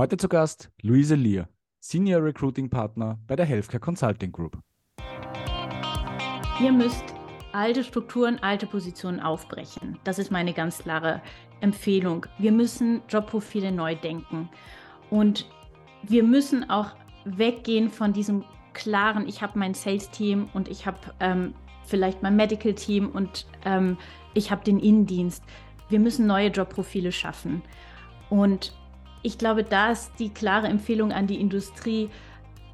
[0.00, 1.46] Heute zu Gast Luise Lier,
[1.78, 4.58] Senior Recruiting Partner bei der Healthcare Consulting Group.
[6.58, 7.04] Ihr müsst
[7.52, 9.98] alte Strukturen, alte Positionen aufbrechen.
[10.04, 11.20] Das ist meine ganz klare
[11.60, 12.24] Empfehlung.
[12.38, 14.48] Wir müssen Jobprofile neu denken
[15.10, 15.46] und
[16.02, 16.92] wir müssen auch
[17.26, 18.42] weggehen von diesem
[18.72, 21.52] klaren, ich habe mein Sales-Team und ich habe ähm,
[21.84, 23.98] vielleicht mein Medical-Team und ähm,
[24.32, 25.44] ich habe den Innendienst.
[25.90, 27.60] Wir müssen neue Jobprofile schaffen.
[28.30, 28.72] Und
[29.22, 32.10] ich glaube, da ist die klare Empfehlung an die Industrie,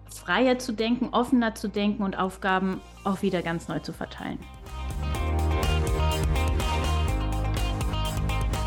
[0.09, 4.39] freier zu denken, offener zu denken und Aufgaben auch wieder ganz neu zu verteilen.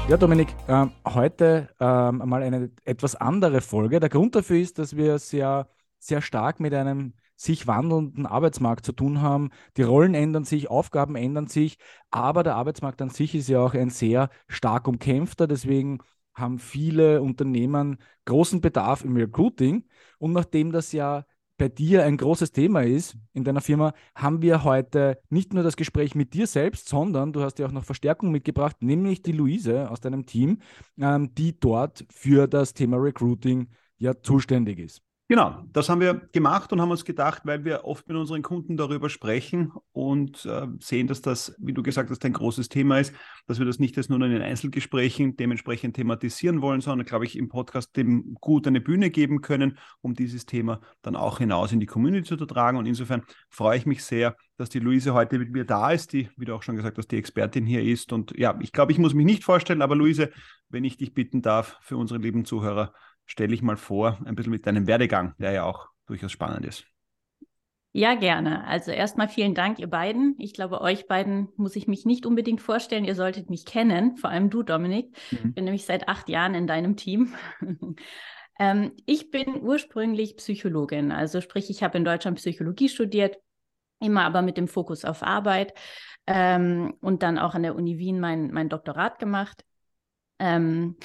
[0.10, 4.00] Ja, Dominik, äh, heute äh, mal eine etwas andere Folge.
[4.00, 5.70] Der Grund dafür ist, dass wir sehr,
[6.00, 9.52] sehr stark mit einem sich wandelnden Arbeitsmarkt zu tun haben.
[9.78, 11.78] Die Rollen ändern sich, Aufgaben ändern sich,
[12.12, 15.48] aber der Arbeitsmarkt an sich ist ja auch ein sehr stark umkämpfter.
[15.48, 16.00] Deswegen
[16.40, 19.86] haben viele Unternehmen großen Bedarf im Recruiting.
[20.18, 21.26] Und nachdem das ja
[21.58, 25.76] bei dir ein großes Thema ist in deiner Firma, haben wir heute nicht nur das
[25.76, 29.92] Gespräch mit dir selbst, sondern du hast ja auch noch Verstärkung mitgebracht, nämlich die Luise
[29.92, 30.60] aus deinem Team,
[31.00, 35.02] ähm, die dort für das Thema Recruiting ja zuständig ist.
[35.32, 38.78] Genau, das haben wir gemacht und haben uns gedacht, weil wir oft mit unseren Kunden
[38.78, 43.14] darüber sprechen und äh, sehen, dass das, wie du gesagt hast, ein großes Thema ist,
[43.46, 47.38] dass wir das nicht jetzt nur in den Einzelgesprächen dementsprechend thematisieren wollen, sondern, glaube ich,
[47.38, 51.80] im Podcast dem gut eine Bühne geben können, um dieses Thema dann auch hinaus in
[51.80, 52.80] die Community zu tragen.
[52.80, 53.22] Und insofern
[53.52, 56.56] freue ich mich sehr, dass die Luise heute mit mir da ist, die, wie du
[56.56, 58.14] auch schon gesagt hast, die Expertin hier ist.
[58.14, 60.32] Und ja, ich glaube, ich muss mich nicht vorstellen, aber Luise,
[60.70, 62.94] wenn ich dich bitten darf, für unsere lieben Zuhörer,
[63.30, 66.86] stell dich mal vor, ein bisschen mit deinem Werdegang, der ja auch durchaus spannend ist.
[67.92, 68.66] Ja, gerne.
[68.66, 70.36] Also erstmal vielen Dank, ihr beiden.
[70.40, 73.06] Ich glaube, euch beiden muss ich mich nicht unbedingt vorstellen.
[73.06, 75.16] Ihr solltet mich kennen, vor allem du, Dominik.
[75.32, 75.54] Mhm.
[75.54, 77.34] Bin nämlich seit acht Jahren in deinem Team.
[78.60, 83.38] ähm, ich bin ursprünglich Psychologin, also sprich, ich habe in Deutschland Psychologie studiert,
[84.00, 85.74] immer aber mit dem Fokus auf Arbeit
[86.28, 89.64] ähm, und dann auch an der Uni Wien mein, mein Doktorat gemacht.
[90.40, 90.96] Ähm,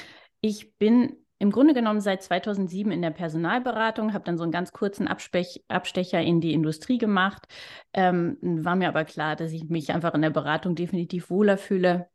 [0.42, 4.72] ich bin im Grunde genommen seit 2007 in der Personalberatung, habe dann so einen ganz
[4.72, 7.46] kurzen Abspech Abstecher in die Industrie gemacht.
[7.92, 12.08] Ähm, war mir aber klar, dass ich mich einfach in der Beratung definitiv wohler fühle.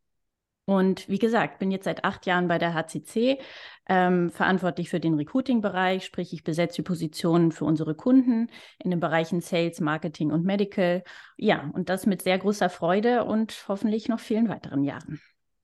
[0.66, 3.40] Und wie gesagt, bin jetzt seit acht Jahren bei der HCC,
[3.88, 9.00] ähm, verantwortlich für den Recruiting-Bereich, sprich ich besetze die Positionen für unsere Kunden in den
[9.00, 11.04] Bereichen Sales, Marketing und Medical.
[11.38, 15.22] Ja, und das mit sehr großer Freude und hoffentlich noch vielen weiteren Jahren.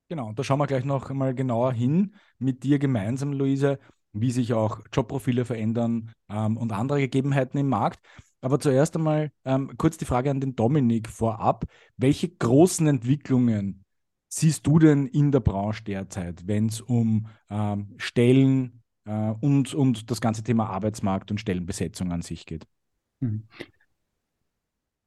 [0.08, 3.80] Genau, und da schauen wir gleich noch einmal genauer hin mit dir gemeinsam, Luise,
[4.14, 8.00] wie sich auch Jobprofile verändern ähm, und andere Gegebenheiten im Markt.
[8.42, 11.66] Aber zuerst einmal ähm, kurz die Frage an den Dominik vorab.
[11.98, 13.84] Welche großen Entwicklungen
[14.30, 20.12] siehst du denn in der Branche derzeit, wenn es um ähm, Stellen äh, und, und
[20.12, 22.68] das ganze Thema Arbeitsmarkt und Stellenbesetzung an sich geht?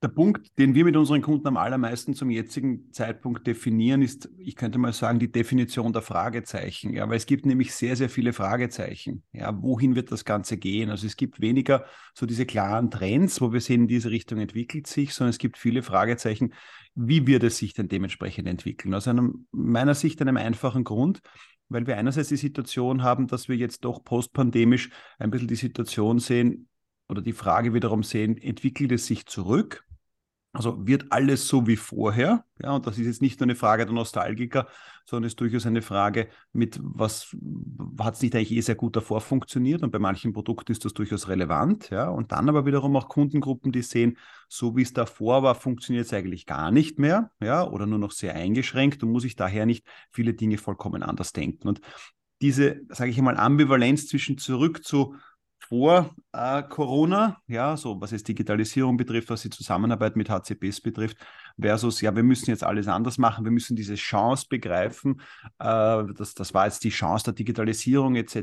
[0.00, 4.54] Der Punkt, den wir mit unseren Kunden am allermeisten zum jetzigen Zeitpunkt definieren, ist, ich
[4.54, 6.92] könnte mal sagen, die Definition der Fragezeichen.
[6.92, 9.24] Ja, weil es gibt nämlich sehr, sehr viele Fragezeichen.
[9.32, 10.90] Ja, wohin wird das Ganze gehen?
[10.90, 15.14] Also es gibt weniger so diese klaren Trends, wo wir sehen, diese Richtung entwickelt sich,
[15.14, 16.54] sondern es gibt viele Fragezeichen.
[16.94, 18.94] Wie wird es sich denn dementsprechend entwickeln?
[18.94, 21.22] Aus einem, meiner Sicht einem einfachen Grund,
[21.68, 26.20] weil wir einerseits die Situation haben, dass wir jetzt doch postpandemisch ein bisschen die Situation
[26.20, 26.68] sehen,
[27.08, 29.84] oder die Frage wiederum sehen, entwickelt es sich zurück?
[30.52, 32.44] Also wird alles so wie vorher?
[32.60, 34.66] Ja, und das ist jetzt nicht nur eine Frage der Nostalgiker,
[35.04, 37.36] sondern ist durchaus eine Frage mit, was
[38.00, 39.82] hat es nicht eigentlich eh sehr gut davor funktioniert?
[39.82, 41.90] Und bei manchen Produkten ist das durchaus relevant.
[41.90, 44.16] Ja, und dann aber wiederum auch Kundengruppen, die sehen,
[44.48, 47.30] so wie es davor war, funktioniert es eigentlich gar nicht mehr.
[47.40, 51.32] Ja, oder nur noch sehr eingeschränkt und muss ich daher nicht viele Dinge vollkommen anders
[51.34, 51.68] denken.
[51.68, 51.82] Und
[52.40, 55.14] diese, sage ich einmal, Ambivalenz zwischen zurück zu
[55.68, 61.18] vor äh, Corona, ja, so was es Digitalisierung betrifft, was die Zusammenarbeit mit HCPs betrifft,
[61.60, 65.20] versus, ja, wir müssen jetzt alles anders machen, wir müssen diese Chance begreifen,
[65.58, 68.36] äh, das, das war jetzt die Chance der Digitalisierung etc.,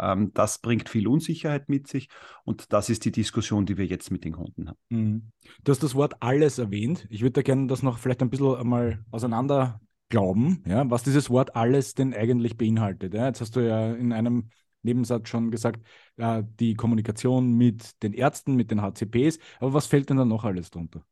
[0.00, 2.08] ähm, das bringt viel Unsicherheit mit sich
[2.44, 4.78] und das ist die Diskussion, die wir jetzt mit den Kunden haben.
[4.88, 5.32] Mhm.
[5.64, 7.06] Du hast das Wort alles erwähnt.
[7.10, 9.80] Ich würde da gerne das noch vielleicht ein bisschen einmal auseinander
[10.10, 13.14] glauben, ja, was dieses Wort alles denn eigentlich beinhaltet.
[13.14, 13.26] Ja.
[13.26, 14.50] Jetzt hast du ja in einem
[14.88, 15.86] Nebensatz schon gesagt,
[16.16, 19.38] äh, die Kommunikation mit den Ärzten, mit den HCPs.
[19.60, 21.04] Aber was fällt denn da noch alles drunter?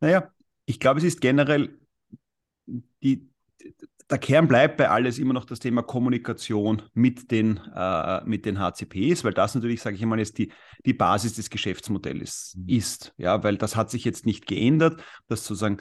[0.00, 0.32] Naja,
[0.66, 1.78] ich glaube, es ist generell
[3.02, 3.28] die,
[4.10, 8.58] der Kern bleibt bei alles immer noch das Thema Kommunikation mit den, äh, mit den
[8.58, 10.52] HCPs, weil das natürlich, sage ich einmal, jetzt die,
[10.84, 12.68] die Basis des Geschäftsmodells mhm.
[12.68, 13.14] ist.
[13.16, 15.78] Ja, weil das hat sich jetzt nicht geändert, dass sozusagen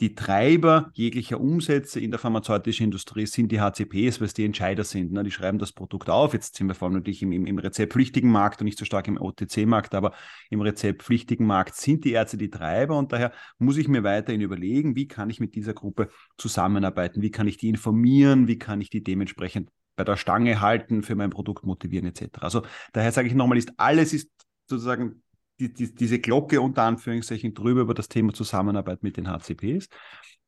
[0.00, 4.82] die Treiber jeglicher Umsätze in der pharmazeutischen Industrie sind die HCPs, weil es die Entscheider
[4.82, 5.12] sind.
[5.12, 5.22] Ne?
[5.22, 6.32] Die schreiben das Produkt auf.
[6.32, 9.06] Jetzt sind wir vor allem natürlich im, im, im rezeptpflichtigen Markt und nicht so stark
[9.06, 10.12] im OTC-Markt, aber
[10.50, 14.96] im rezeptpflichtigen Markt sind die Ärzte die Treiber und daher muss ich mir weiterhin überlegen,
[14.96, 18.90] wie kann ich mit dieser Gruppe zusammenarbeiten, wie kann ich die informieren, wie kann ich
[18.90, 22.38] die dementsprechend bei der Stange halten, für mein Produkt motivieren etc.
[22.40, 22.62] Also
[22.92, 24.30] daher sage ich nochmal, ist alles ist
[24.66, 25.22] sozusagen
[25.62, 29.88] die, die, diese Glocke unter Anführungszeichen drüber über das Thema Zusammenarbeit mit den HCPs.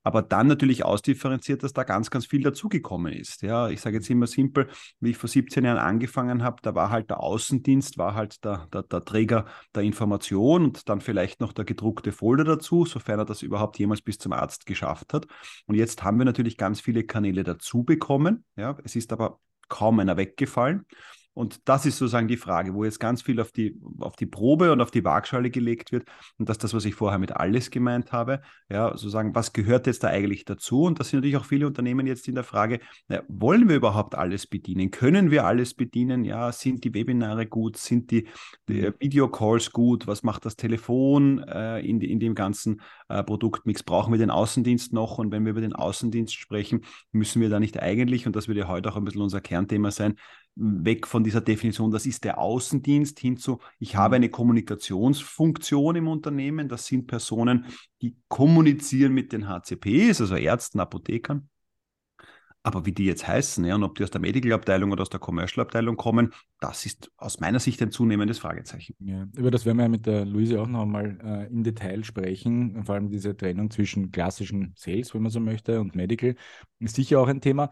[0.07, 3.41] Aber dann natürlich ausdifferenziert, dass da ganz, ganz viel dazugekommen ist.
[3.41, 4.69] Ja, ich sage jetzt immer simpel,
[5.01, 8.69] wie ich vor 17 Jahren angefangen habe, da war halt der Außendienst, war halt der,
[8.71, 13.25] der, der Träger der Information und dann vielleicht noch der gedruckte Folder dazu, sofern er
[13.25, 15.27] das überhaupt jemals bis zum Arzt geschafft hat.
[15.65, 18.45] Und jetzt haben wir natürlich ganz viele Kanäle dazu bekommen.
[18.57, 19.41] Ja, es ist aber
[19.71, 20.85] kaum einer weggefallen.
[21.35, 24.71] Und das ist sozusagen die Frage, wo jetzt ganz viel auf die, auf die Probe
[24.73, 26.05] und auf die Waagschale gelegt wird.
[26.39, 28.41] Und das ist das, was ich vorher mit alles gemeint habe.
[28.71, 30.83] Ja, sozusagen, was gehört jetzt da eigentlich dazu?
[30.83, 32.79] Und das sind natürlich auch viele Unternehmen jetzt in der Frage,
[33.09, 34.93] na, wollen wir überhaupt alles bedienen?
[34.93, 36.25] Können wir alles bedienen?
[36.25, 37.77] Ja, sind die Webinare gut?
[37.79, 38.29] Sind die,
[38.69, 38.95] die mhm.
[39.01, 40.07] Videocalls gut?
[40.07, 43.83] Was macht das Telefon äh, in, in dem ganzen äh, Produktmix?
[43.83, 45.19] Brauchen wir den Außendienst noch?
[45.19, 48.59] Und wenn wir über den Außendienst sprechen, müssen wir da nicht eigentlich, und das wird
[48.59, 50.15] ja heute auch ein bisschen unser Kernthema sein,
[50.56, 54.15] weg von dieser Definition, das ist der Außendienst, hin zu, ich habe mhm.
[54.17, 56.69] eine Kommunikationsfunktion im Unternehmen.
[56.69, 57.67] Das sind Personen,
[58.03, 61.49] die kommunizieren mit den HCPs, also Ärzten, Apothekern.
[62.67, 65.21] Aber wie die jetzt heißen, ja, und ob die aus der Medical-Abteilung oder aus der
[65.21, 68.95] Commercial-Abteilung kommen, das ist aus meiner Sicht ein zunehmendes Fragezeichen.
[69.01, 72.05] Ja, über das werden wir ja mit der Luise auch noch einmal äh, im Detail
[72.05, 72.83] sprechen.
[72.85, 76.37] Vor allem diese Trennung zwischen klassischen Sales, wenn man so möchte, und Medical
[76.79, 77.69] ist sicher auch ein Thema.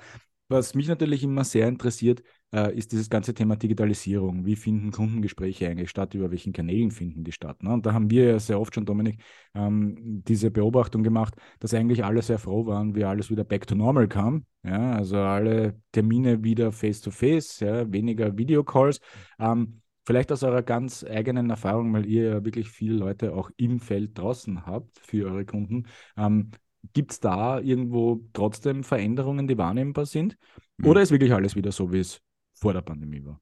[0.53, 2.23] Was mich natürlich immer sehr interessiert,
[2.55, 4.45] äh, ist dieses ganze Thema Digitalisierung.
[4.45, 6.13] Wie finden Kundengespräche eigentlich statt?
[6.13, 7.63] Über welchen Kanälen finden die statt?
[7.63, 7.73] Ne?
[7.73, 9.19] Und da haben wir ja sehr oft schon, Dominik,
[9.55, 9.97] ähm,
[10.29, 14.09] diese Beobachtung gemacht, dass eigentlich alle sehr froh waren, wie alles wieder back to normal
[14.09, 14.45] kam.
[14.63, 14.93] Ja?
[14.93, 17.91] Also alle Termine wieder face-to-face, -face, ja?
[17.91, 19.01] weniger Videocalls.
[19.39, 23.81] Ähm, vielleicht aus eurer ganz eigenen Erfahrung, weil ihr ja wirklich viele Leute auch im
[23.81, 25.87] Feld draußen habt für eure Kunden.
[26.19, 26.51] Ähm,
[26.93, 30.37] Gibt es da irgendwo trotzdem Veränderungen, die wahrnehmbar sind?
[30.79, 30.87] Mhm.
[30.87, 32.21] Oder ist wirklich alles wieder so, wie es
[32.55, 33.41] vor der Pandemie war?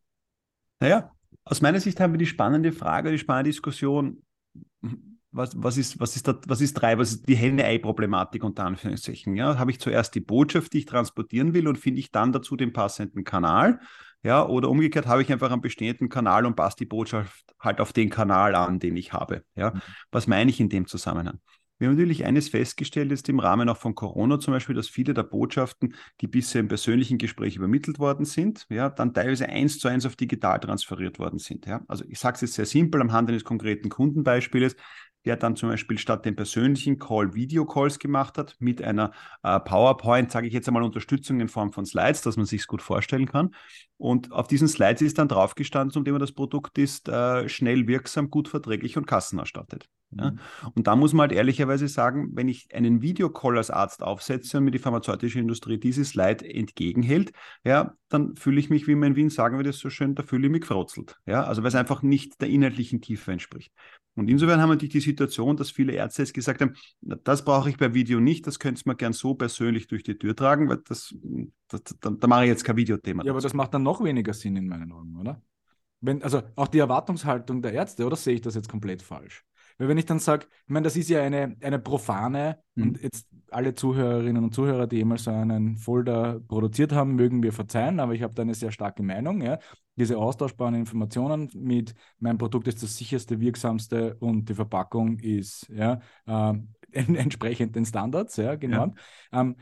[0.80, 1.12] Naja,
[1.44, 4.22] aus meiner Sicht haben wir die spannende Frage, die spannende Diskussion,
[5.32, 7.02] was, was, ist, was, ist, da, was ist Treiber?
[7.02, 9.36] Was ist die Henne-Ei-Problematik unter Anführungszeichen?
[9.36, 12.56] Ja, habe ich zuerst die Botschaft, die ich transportieren will und finde ich dann dazu
[12.56, 13.80] den passenden Kanal?
[14.22, 17.92] Ja, oder umgekehrt habe ich einfach einen bestehenden Kanal und passe die Botschaft halt auf
[17.92, 19.44] den Kanal an, den ich habe.
[19.54, 19.80] Ja, mhm.
[20.10, 21.38] was meine ich in dem Zusammenhang?
[21.80, 25.14] Wir haben natürlich eines festgestellt, jetzt im Rahmen auch von Corona zum Beispiel, dass viele
[25.14, 29.88] der Botschaften, die bisher im persönlichen Gespräch übermittelt worden sind, ja, dann teilweise eins zu
[29.88, 31.64] eins auf digital transferiert worden sind.
[31.64, 31.80] Ja.
[31.88, 34.76] Also ich sage es jetzt sehr simpel am Hand eines konkreten Kundenbeispiels
[35.24, 39.12] der dann zum Beispiel statt dem persönlichen Call Videocalls gemacht hat mit einer
[39.42, 42.82] äh, PowerPoint, sage ich jetzt einmal Unterstützung in Form von Slides, dass man sich gut
[42.82, 43.54] vorstellen kann.
[43.96, 48.30] Und auf diesen Slides ist dann draufgestanden, zum Thema das Produkt ist äh, schnell, wirksam,
[48.30, 49.88] gut verträglich und kassenerstattet.
[50.10, 50.30] Ja?
[50.30, 50.38] Mhm.
[50.74, 54.64] Und da muss man halt ehrlicherweise sagen, wenn ich einen Videocall als Arzt aufsetze und
[54.64, 57.32] mir die pharmazeutische Industrie dieses Slide entgegenhält,
[57.64, 60.46] ja, dann fühle ich mich, wie man in Wien sagen würde, so schön, da fühle
[60.46, 61.18] ich mich gefrotzelt.
[61.26, 61.44] Ja?
[61.44, 63.72] Also weil es einfach nicht der inhaltlichen Tiefe entspricht.
[64.16, 67.70] Und insofern haben wir natürlich die Situation, dass viele Ärzte jetzt gesagt haben, das brauche
[67.70, 70.68] ich bei Video nicht, das könntest du mir gern so persönlich durch die Tür tragen,
[70.68, 71.14] weil das,
[71.68, 73.22] das da, da, mache ich jetzt kein Videothema.
[73.22, 73.30] Ja, dazu.
[73.30, 75.40] aber das macht dann noch weniger Sinn in meinen Augen, oder?
[76.00, 79.44] Wenn, also auch die Erwartungshaltung der Ärzte, oder sehe ich das jetzt komplett falsch?
[79.78, 82.82] Weil wenn ich dann sage, ich meine, das ist ja eine, eine profane, mhm.
[82.82, 87.52] und jetzt alle Zuhörerinnen und Zuhörer, die jemals so einen Folder produziert haben, mögen mir
[87.52, 89.40] verzeihen, aber ich habe da eine sehr starke Meinung.
[89.40, 89.58] Ja?
[90.00, 96.00] Diese austauschbaren Informationen mit mein Produkt ist das sicherste, wirksamste und die Verpackung ist ja,
[96.26, 96.54] äh,
[96.92, 98.94] entsprechend den Standards, ja, genau.
[99.30, 99.40] Ja.
[99.42, 99.56] Ähm,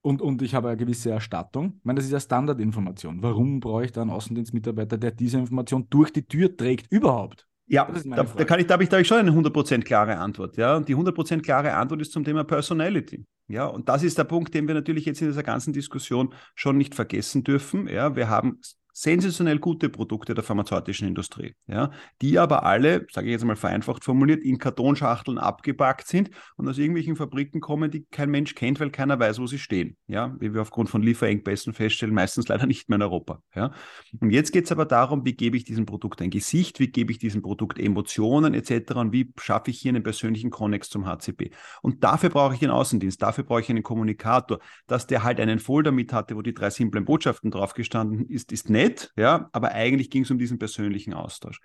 [0.00, 1.74] und, und ich habe eine gewisse Erstattung.
[1.78, 3.20] Ich meine, das ist ja Standardinformation.
[3.20, 7.44] Warum brauche ich da einen Außendienstmitarbeiter, der diese Information durch die Tür trägt überhaupt?
[7.66, 10.18] Ja, da, da, kann ich, da habe ich, da habe ich schon eine 100% klare
[10.18, 10.56] Antwort.
[10.56, 10.76] Ja?
[10.76, 13.26] Und die 100% klare Antwort ist zum Thema Personality.
[13.48, 16.78] Ja, und das ist der Punkt, den wir natürlich jetzt in dieser ganzen Diskussion schon
[16.78, 17.88] nicht vergessen dürfen.
[17.88, 18.60] Ja, wir haben
[18.96, 21.90] sensationell gute Produkte der pharmazeutischen Industrie, ja,
[22.22, 26.78] die aber alle, sage ich jetzt mal vereinfacht formuliert, in Kartonschachteln abgepackt sind und aus
[26.78, 29.96] irgendwelchen Fabriken kommen, die kein Mensch kennt, weil keiner weiß, wo sie stehen.
[30.06, 33.42] Ja, wie wir aufgrund von Lieferengpässen feststellen, meistens leider nicht mehr in Europa.
[33.56, 33.72] Ja.
[34.20, 37.10] Und jetzt geht es aber darum, wie gebe ich diesem Produkt ein Gesicht, wie gebe
[37.10, 38.94] ich diesem Produkt Emotionen etc.
[38.94, 41.50] und wie schaffe ich hier einen persönlichen Konnex zum HCP.
[41.82, 45.58] Und dafür brauche ich einen Außendienst, dafür brauche ich einen Kommunikator, dass der halt einen
[45.58, 49.48] Folder mit hatte, wo die drei simplen Botschaften drauf gestanden ist, ist nett nett, ja,
[49.52, 51.60] aber eigentlich ging es um diesen persönlichen Austausch.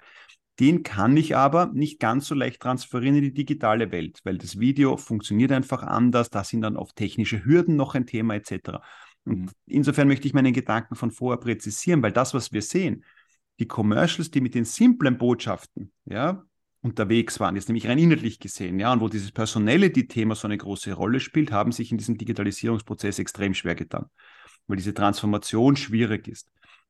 [0.60, 4.60] Den kann ich aber nicht ganz so leicht transferieren in die digitale Welt, weil das
[4.60, 8.82] Video funktioniert einfach anders, da sind dann oft technische Hürden noch ein Thema etc.
[9.24, 9.50] Und mhm.
[9.68, 13.06] insofern möchte ich meinen Gedanken von vorher präzisieren, weil das, was wir sehen,
[13.60, 16.44] die Commercials, die mit den simplen Botschaften, ja,
[16.82, 20.94] unterwegs waren, jetzt nämlich rein inhaltlich gesehen, ja, und wo dieses Personality-Thema so eine große
[20.94, 24.06] Rolle spielt, haben sich in diesem Digitalisierungsprozess extrem schwer getan,
[24.68, 26.50] weil diese Transformation schwierig ist.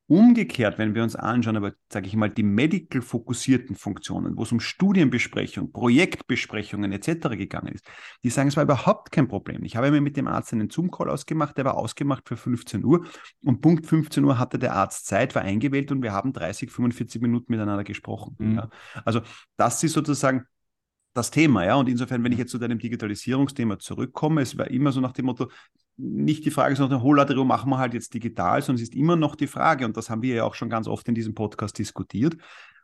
[0.09, 4.59] Umgekehrt, wenn wir uns anschauen, aber sage ich mal, die medical-fokussierten Funktionen, wo es um
[4.59, 7.29] Studienbesprechung, Projektbesprechungen etc.
[7.37, 7.85] gegangen ist,
[8.23, 9.63] die sagen, es war überhaupt kein Problem.
[9.63, 13.05] Ich habe mir mit dem Arzt einen Zoom-Call ausgemacht, der war ausgemacht für 15 Uhr
[13.45, 17.21] und Punkt 15 Uhr hatte der Arzt Zeit, war eingewählt und wir haben 30, 45
[17.21, 18.35] Minuten miteinander gesprochen.
[18.39, 18.55] Mhm.
[18.55, 18.69] Ja.
[19.05, 19.21] Also
[19.57, 20.45] das ist sozusagen
[21.13, 21.75] das Thema, ja.
[21.75, 25.25] Und insofern, wenn ich jetzt zu deinem Digitalisierungsthema zurückkomme, es war immer so nach dem
[25.25, 25.49] Motto,
[25.97, 29.35] nicht die Frage, sondern Holadero machen wir halt jetzt digital, sondern es ist immer noch
[29.35, 32.37] die Frage, und das haben wir ja auch schon ganz oft in diesem Podcast diskutiert,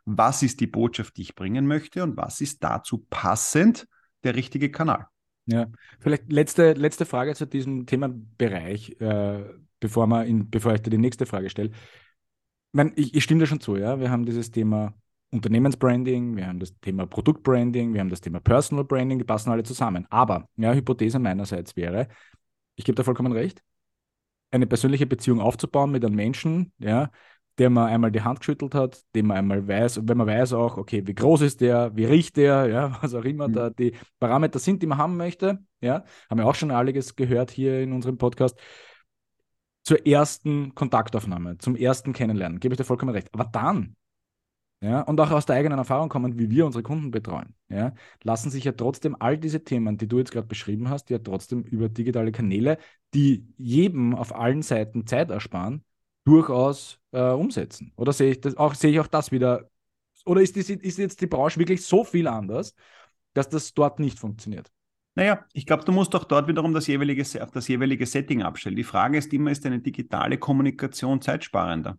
[0.04, 3.88] was ist die Botschaft, die ich bringen möchte und was ist dazu passend
[4.22, 5.06] der richtige Kanal?
[5.46, 5.66] Ja,
[6.00, 9.44] vielleicht letzte, letzte Frage zu diesem Themenbereich, äh,
[9.80, 11.70] bevor, in, bevor ich dir die nächste Frage stelle.
[12.74, 13.98] Ich, ich, ich stimme dir schon zu, ja.
[14.00, 14.94] Wir haben dieses Thema
[15.30, 19.64] Unternehmensbranding, wir haben das Thema Produktbranding, wir haben das Thema Personal Branding, die passen alle
[19.64, 20.06] zusammen.
[20.10, 22.08] Aber, ja, Hypothese meinerseits wäre,
[22.76, 23.62] ich gebe da vollkommen recht,
[24.50, 27.10] eine persönliche Beziehung aufzubauen mit einem Menschen, ja,
[27.58, 30.52] der man einmal die Hand geschüttelt hat, dem man einmal weiß, und wenn man weiß
[30.52, 33.52] auch, okay, wie groß ist der, wie riecht der, ja, was auch immer mhm.
[33.52, 37.50] da die Parameter sind, die man haben möchte, ja, haben wir auch schon einiges gehört
[37.50, 38.58] hier in unserem Podcast,
[39.84, 43.28] zur ersten Kontaktaufnahme, zum ersten Kennenlernen, gebe ich dir vollkommen recht.
[43.32, 43.94] Aber dann,
[44.80, 48.50] ja, und auch aus der eigenen Erfahrung kommen, wie wir unsere Kunden betreuen, ja, lassen
[48.50, 51.88] sich ja trotzdem all diese Themen, die du jetzt gerade beschrieben hast, ja trotzdem über
[51.88, 52.78] digitale Kanäle,
[53.14, 55.82] die jedem auf allen Seiten Zeit ersparen,
[56.24, 57.92] durchaus äh, umsetzen.
[57.96, 59.70] Oder sehe ich das auch, sehe ich auch das wieder?
[60.26, 62.74] Oder ist, die, ist jetzt die Branche wirklich so viel anders,
[63.32, 64.70] dass das dort nicht funktioniert?
[65.14, 68.76] Naja, ich glaube, du musst auch dort wiederum das jeweilige, das jeweilige Setting abstellen.
[68.76, 71.98] Die Frage ist immer, ist eine digitale Kommunikation zeitsparender?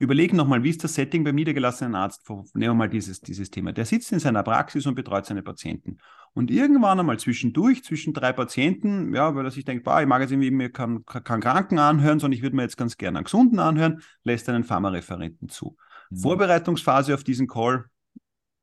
[0.00, 2.28] Überlegen nochmal, wie ist das Setting beim niedergelassenen Arzt?
[2.28, 3.72] Nehmen wir mal dieses, dieses Thema.
[3.72, 5.98] Der sitzt in seiner Praxis und betreut seine Patienten.
[6.34, 10.20] Und irgendwann einmal zwischendurch, zwischen drei Patienten, ja, weil er sich denkt, bah, ich mag
[10.20, 13.24] jetzt irgendwie mir keinen kein Kranken anhören, sondern ich würde mir jetzt ganz gerne einen
[13.24, 15.76] Gesunden anhören, lässt einen Pharmareferenten zu.
[16.10, 16.16] Mhm.
[16.16, 17.86] Vorbereitungsphase auf diesen Call,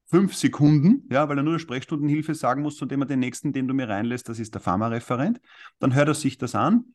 [0.05, 3.67] fünf Sekunden, ja, weil er nur Sprechstundenhilfe sagen muss, zu dem er den nächsten, den
[3.67, 5.41] du mir reinlässt, das ist der Pharmareferent.
[5.79, 6.94] Dann hört er sich das an,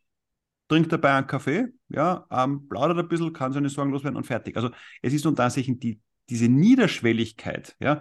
[0.71, 4.57] trinkt dabei einen Kaffee, ja, ähm, plaudert ein bisschen, kann seine Sorgen loswerden und fertig.
[4.57, 4.71] Also
[5.03, 8.01] es ist und tatsächlich die, diese Niederschwelligkeit, ja,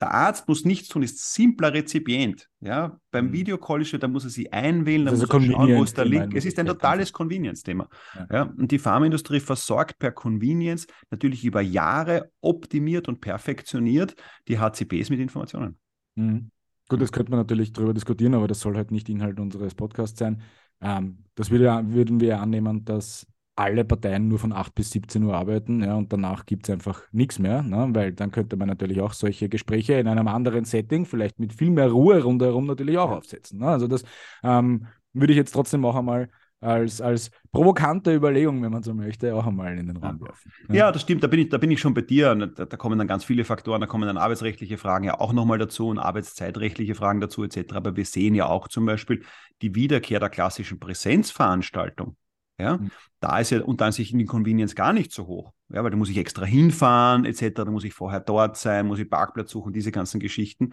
[0.00, 2.48] der Arzt muss nichts tun, ist simpler Rezipient.
[2.60, 3.00] Ja?
[3.12, 3.32] Beim mhm.
[3.32, 6.34] Videocall ist da muss er sich einwählen, da muss er schauen, wo ist der Link.
[6.34, 7.88] Es ist ein totales Convenience-Thema.
[8.14, 8.26] Ja.
[8.30, 8.42] ja.
[8.42, 14.16] Und die Pharmaindustrie versorgt per Convenience natürlich über Jahre optimiert und perfektioniert
[14.48, 15.78] die HCPs mit Informationen.
[16.16, 16.50] Mhm.
[16.88, 20.18] Gut, das könnte man natürlich darüber diskutieren, aber das soll halt nicht Inhalt unseres Podcasts
[20.18, 20.42] sein.
[20.80, 25.34] Ähm, das würde, würden wir annehmen, dass alle Parteien nur von 8 bis 17 Uhr
[25.34, 29.00] arbeiten ja, und danach gibt es einfach nichts mehr, ne, weil dann könnte man natürlich
[29.00, 33.10] auch solche Gespräche in einem anderen Setting, vielleicht mit viel mehr Ruhe rundherum natürlich auch
[33.10, 33.60] aufsetzen.
[33.60, 33.68] Ne?
[33.68, 34.04] Also das
[34.42, 36.28] ähm, würde ich jetzt trotzdem auch einmal
[36.66, 40.52] als, als provokante Überlegung, wenn man so möchte, auch einmal in den Raum werfen.
[40.68, 40.74] Ja.
[40.74, 42.34] ja, das stimmt, da bin ich, da bin ich schon bei dir.
[42.34, 45.58] Da, da, kommen dann ganz viele Faktoren, da kommen dann arbeitsrechtliche Fragen ja auch nochmal
[45.58, 47.74] dazu und arbeitszeitrechtliche Fragen dazu etc.
[47.74, 49.22] Aber wir sehen ja auch zum Beispiel
[49.62, 52.16] die Wiederkehr der klassischen Präsenzveranstaltung.
[52.58, 52.90] Ja, mhm.
[53.20, 55.52] da ist ja und dann sich die Convenience gar nicht so hoch.
[55.68, 57.50] Ja, weil da muss ich extra hinfahren, etc.
[57.54, 60.72] Da muss ich vorher dort sein, muss ich Parkplatz suchen, diese ganzen Geschichten.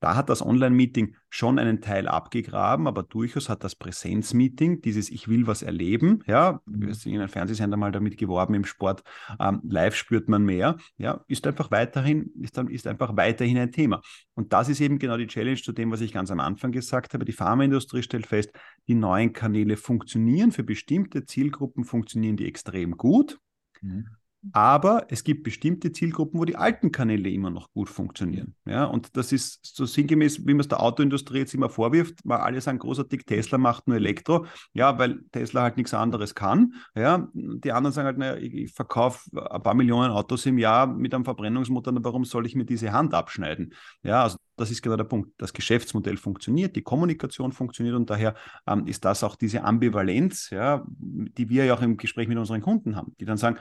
[0.00, 5.28] Da hat das Online-Meeting schon einen Teil abgegraben, aber durchaus hat das Präsenz-Meeting, dieses Ich
[5.28, 6.94] will was erleben, ja, wir mhm.
[6.94, 9.02] sind in einem Fernsehsender mal damit geworben im Sport,
[9.40, 13.72] ähm, live spürt man mehr, ja, ist einfach weiterhin, ist, dann, ist einfach weiterhin ein
[13.72, 14.00] Thema.
[14.34, 17.14] Und das ist eben genau die Challenge zu dem, was ich ganz am Anfang gesagt
[17.14, 17.24] habe.
[17.24, 18.52] Die Pharmaindustrie stellt fest,
[18.86, 23.38] die neuen Kanäle funktionieren, für bestimmte Zielgruppen funktionieren die extrem gut.
[23.80, 24.06] Mhm.
[24.52, 28.54] Aber es gibt bestimmte Zielgruppen, wo die alten Kanäle immer noch gut funktionieren.
[28.66, 32.38] Ja, und das ist so sinngemäß, wie man es der Autoindustrie jetzt immer vorwirft, weil
[32.38, 34.46] alle sagen, großartig, Tesla macht nur Elektro.
[34.72, 36.74] Ja, weil Tesla halt nichts anderes kann.
[36.94, 40.86] Ja, die anderen sagen halt, naja, ich, ich verkaufe ein paar Millionen Autos im Jahr
[40.86, 43.74] mit einem Verbrennungsmotor, warum soll ich mir diese Hand abschneiden?
[44.02, 45.32] Ja, also das ist genau der Punkt.
[45.38, 48.34] Das Geschäftsmodell funktioniert, die Kommunikation funktioniert und daher
[48.66, 52.60] ähm, ist das auch diese Ambivalenz, ja, die wir ja auch im Gespräch mit unseren
[52.60, 53.58] Kunden haben, die dann sagen,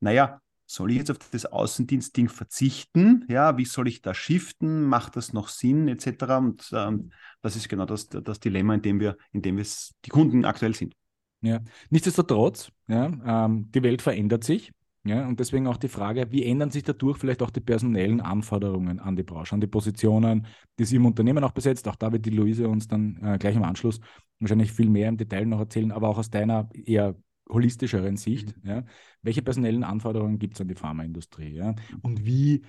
[0.00, 3.24] naja, soll ich jetzt auf das Außendienstding verzichten?
[3.28, 4.84] Ja, wie soll ich da shiften?
[4.84, 6.24] Macht das noch Sinn, etc.?
[6.38, 9.64] Und ähm, das ist genau das, das Dilemma, in dem wir, in dem wir
[10.04, 10.94] die Kunden aktuell sind.
[11.40, 11.60] Ja,
[11.90, 14.72] nichtsdestotrotz, ja, ähm, die Welt verändert sich.
[15.04, 18.98] Ja, und deswegen auch die Frage, wie ändern sich dadurch vielleicht auch die personellen Anforderungen
[18.98, 20.48] an die Branche, an die Positionen,
[20.80, 21.86] die sie im Unternehmen auch besetzt.
[21.86, 24.00] Auch da wird die Luise uns dann äh, gleich im Anschluss
[24.40, 27.14] wahrscheinlich viel mehr im Detail noch erzählen, aber auch aus deiner eher
[27.48, 28.56] holistischeren Sicht.
[28.62, 28.70] Mhm.
[28.70, 28.84] Ja,
[29.22, 31.54] welche personellen Anforderungen gibt es an die Pharmaindustrie?
[31.54, 31.74] Ja?
[32.02, 32.64] Und wie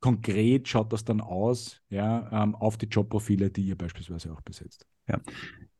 [0.00, 4.86] konkret schaut das dann aus ja, ähm, auf die Jobprofile, die ihr beispielsweise auch besetzt?
[5.08, 5.20] Ja.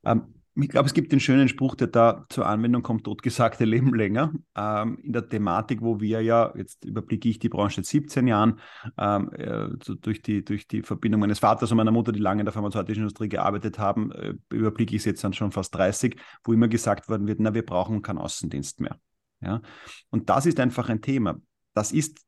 [0.04, 3.94] Ähm, ich glaube, es gibt den schönen Spruch, der da zur Anwendung kommt, totgesagte Leben
[3.94, 4.32] länger.
[4.56, 8.58] Ähm, in der Thematik, wo wir ja, jetzt überblicke ich die Branche seit 17 Jahren,
[8.98, 9.68] ähm, äh,
[10.00, 13.02] durch, die, durch die Verbindung meines Vaters und meiner Mutter, die lange in der pharmazeutischen
[13.02, 17.08] Industrie gearbeitet haben, äh, überblicke ich es jetzt dann schon fast 30, wo immer gesagt
[17.08, 18.98] worden wird, na, wir brauchen keinen Außendienst mehr.
[19.40, 19.62] Ja?
[20.10, 21.40] Und das ist einfach ein Thema.
[21.74, 22.18] Das ist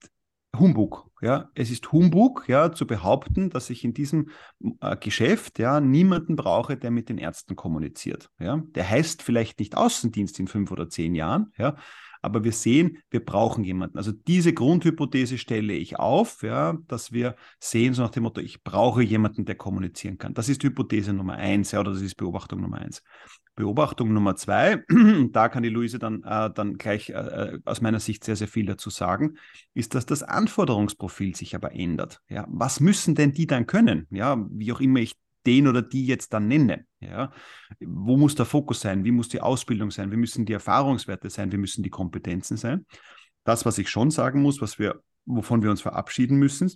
[0.58, 1.10] Humbug.
[1.22, 4.30] Ja, es ist Humbug, ja, zu behaupten, dass ich in diesem
[4.80, 8.30] äh, Geschäft ja niemanden brauche, der mit den Ärzten kommuniziert.
[8.38, 11.76] Ja, der heißt vielleicht nicht Außendienst in fünf oder zehn Jahren, ja,
[12.22, 13.98] aber wir sehen, wir brauchen jemanden.
[13.98, 18.62] Also diese Grundhypothese stelle ich auf, ja, dass wir sehen, so nach dem Motto, ich
[18.62, 20.34] brauche jemanden, der kommunizieren kann.
[20.34, 23.02] Das ist Hypothese Nummer eins, ja, oder das ist Beobachtung Nummer eins.
[23.60, 24.82] Beobachtung Nummer zwei,
[25.32, 28.66] da kann die Luise dann, äh, dann gleich äh, aus meiner Sicht sehr, sehr viel
[28.66, 29.36] dazu sagen,
[29.74, 32.22] ist, dass das Anforderungsprofil sich aber ändert.
[32.28, 34.06] Ja, was müssen denn die dann können?
[34.10, 36.86] Ja, wie auch immer ich den oder die jetzt dann nenne.
[37.00, 37.32] Ja,
[37.80, 39.04] wo muss der Fokus sein?
[39.04, 40.10] Wie muss die Ausbildung sein?
[40.10, 41.52] Wie müssen die Erfahrungswerte sein?
[41.52, 42.86] Wie müssen die Kompetenzen sein?
[43.44, 46.72] Das, was ich schon sagen muss, was wir, wovon wir uns verabschieden müssen,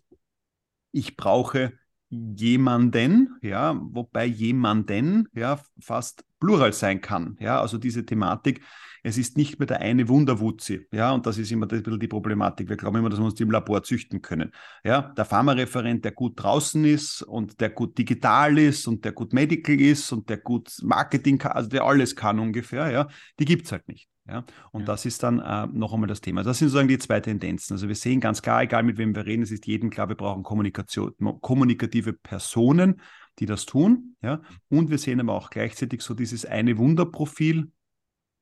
[0.93, 1.73] ich brauche
[2.11, 7.37] jemanden, ja, wobei jemanden ja fast Plural sein kann.
[7.41, 8.61] Ja, also diese Thematik,
[9.03, 12.69] es ist nicht mehr der eine Wunderwutzi, ja, und das ist immer bisschen die Problematik.
[12.69, 14.51] Wir glauben immer, dass wir uns die im Labor züchten können.
[14.83, 19.33] Ja, der Pharmareferent, der gut draußen ist und der gut digital ist und der gut
[19.33, 23.09] medical ist und der gut Marketing kann, also der alles kann ungefähr, ja,
[23.39, 24.09] die gibt es halt nicht.
[24.27, 24.45] Ja?
[24.73, 24.87] Und ja.
[24.87, 26.43] das ist dann äh, noch einmal das Thema.
[26.43, 27.75] Das sind sozusagen die zwei Tendenzen.
[27.75, 30.17] Also wir sehen ganz klar, egal mit wem wir reden, es ist jedem klar, wir
[30.17, 33.01] brauchen Kommunikation, kommunikative Personen,
[33.38, 34.17] die das tun.
[34.23, 34.41] Ja?
[34.69, 37.71] Und wir sehen aber auch gleichzeitig so dieses eine Wunderprofil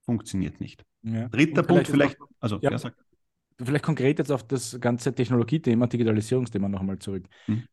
[0.04, 0.84] funktioniert nicht.
[1.02, 1.28] Ja.
[1.28, 2.92] Dritter Punkt vielleicht, auch, also ja, ja,
[3.62, 7.28] vielleicht konkret jetzt auf das ganze Technologiethema, Digitalisierungsthema noch einmal zurück.
[7.46, 7.64] Mhm.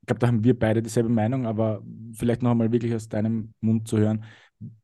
[0.00, 3.52] Ich glaube, da haben wir beide dieselbe Meinung, aber vielleicht noch einmal wirklich aus deinem
[3.60, 4.24] Mund zu hören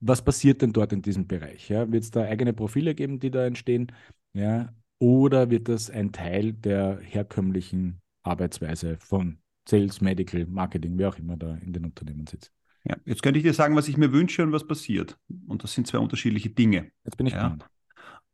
[0.01, 1.69] was passiert denn dort in diesem Bereich?
[1.69, 1.91] Ja?
[1.91, 3.93] Wird es da eigene Profile geben, die da entstehen?
[4.33, 4.73] Ja?
[4.99, 11.37] Oder wird das ein Teil der herkömmlichen Arbeitsweise von Sales, Medical, Marketing, wer auch immer
[11.37, 12.53] da in den Unternehmen sitzt?
[12.85, 15.19] Ja, jetzt könnte ich dir sagen, was ich mir wünsche und was passiert.
[15.47, 16.91] Und das sind zwei unterschiedliche Dinge.
[17.05, 17.57] Jetzt bin ich ja.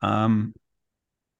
[0.03, 0.55] Ähm,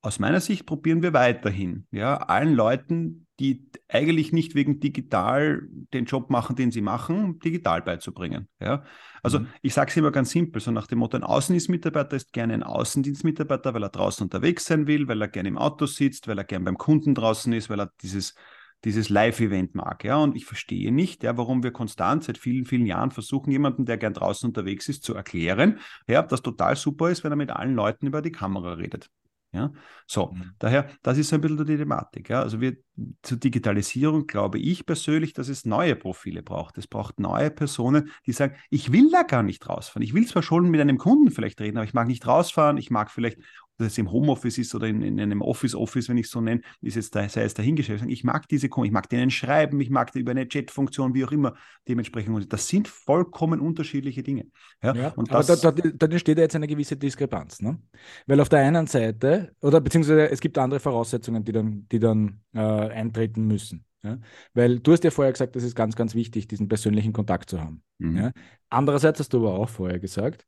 [0.03, 6.05] aus meiner Sicht probieren wir weiterhin, ja, allen Leuten, die eigentlich nicht wegen digital den
[6.05, 8.49] Job machen, den sie machen, digital beizubringen.
[8.61, 8.85] Ja.
[9.23, 9.49] Also mhm.
[9.63, 12.63] ich sage es immer ganz simpel, so nach dem Motto, ein Außendienstmitarbeiter ist gerne ein
[12.63, 16.45] Außendienstmitarbeiter, weil er draußen unterwegs sein will, weil er gerne im Auto sitzt, weil er
[16.45, 18.35] gerne beim Kunden draußen ist, weil er dieses
[18.85, 20.05] dieses Live-Event mag.
[20.05, 23.85] Ja, und ich verstehe nicht, ja, warum wir konstant seit vielen, vielen Jahren versuchen, jemanden,
[23.85, 27.51] der gern draußen unterwegs ist, zu erklären, ja, dass total super ist, wenn er mit
[27.51, 29.11] allen Leuten über die Kamera redet.
[29.53, 29.73] Ja,
[30.07, 30.53] so, mhm.
[30.61, 32.29] daher, das ist ein bisschen die Thematik.
[32.29, 32.41] Ja.
[32.41, 32.77] Also wir
[33.23, 36.79] zur Digitalisierung glaube ich persönlich, dass es neue Profile braucht.
[36.79, 40.03] Es braucht neue Personen, die sagen, ich will da gar nicht rausfahren.
[40.03, 42.77] Ich will zwar schon mit einem Kunden vielleicht reden, aber ich mag nicht rausfahren.
[42.77, 43.39] Ich mag vielleicht
[43.81, 46.61] dass es im Homeoffice ist oder in, in einem Office-Office, wenn ich es so nenne,
[46.81, 48.03] ist jetzt da, sei es dahingestellt.
[48.07, 51.33] Ich mag diese, ich mag denen schreiben, ich mag die über eine Chat-Funktion, wie auch
[51.33, 51.55] immer,
[51.89, 52.53] dementsprechend.
[52.53, 54.47] Das sind vollkommen unterschiedliche Dinge.
[54.83, 57.79] Ja, ja und aber das, da, da, da entsteht ja jetzt eine gewisse Diskrepanz, ne?
[58.27, 62.41] Weil auf der einen Seite, oder beziehungsweise es gibt andere Voraussetzungen, die dann, die dann
[62.53, 63.85] äh, eintreten müssen.
[64.03, 64.19] Ja?
[64.55, 67.61] Weil du hast ja vorher gesagt, das ist ganz, ganz wichtig, diesen persönlichen Kontakt zu
[67.61, 67.83] haben.
[67.99, 68.17] Mhm.
[68.17, 68.33] Ja?
[68.69, 70.47] Andererseits hast du aber auch vorher gesagt,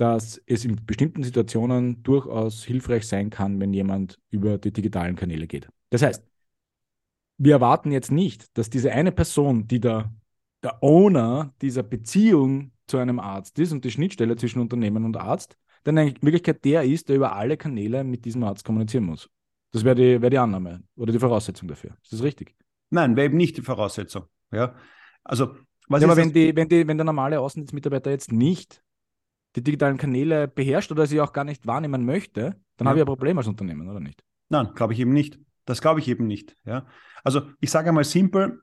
[0.00, 5.46] dass es in bestimmten Situationen durchaus hilfreich sein kann, wenn jemand über die digitalen Kanäle
[5.46, 5.68] geht.
[5.90, 6.24] Das heißt,
[7.36, 10.10] wir erwarten jetzt nicht, dass diese eine Person, die der,
[10.62, 15.58] der Owner dieser Beziehung zu einem Arzt ist und die Schnittstelle zwischen Unternehmen und Arzt,
[15.84, 19.28] dann in Wirklichkeit der ist, der über alle Kanäle mit diesem Arzt kommunizieren muss.
[19.70, 21.90] Das wäre die, wär die Annahme oder die Voraussetzung dafür.
[22.02, 22.54] Ist das richtig?
[22.88, 24.24] Nein, wäre eben nicht die Voraussetzung.
[24.50, 24.74] Ja,
[25.24, 25.56] also
[25.88, 28.82] was ja, aber wenn, die, wenn, die, wenn der normale Außendienstmitarbeiter jetzt nicht
[29.56, 32.90] die digitalen Kanäle beherrscht oder sie auch gar nicht wahrnehmen möchte, dann ja.
[32.90, 34.22] habe ich ein Problem als Unternehmen, oder nicht?
[34.48, 35.38] Nein, glaube ich eben nicht.
[35.64, 36.56] Das glaube ich eben nicht.
[36.64, 36.86] Ja?
[37.24, 38.62] Also ich sage einmal simpel,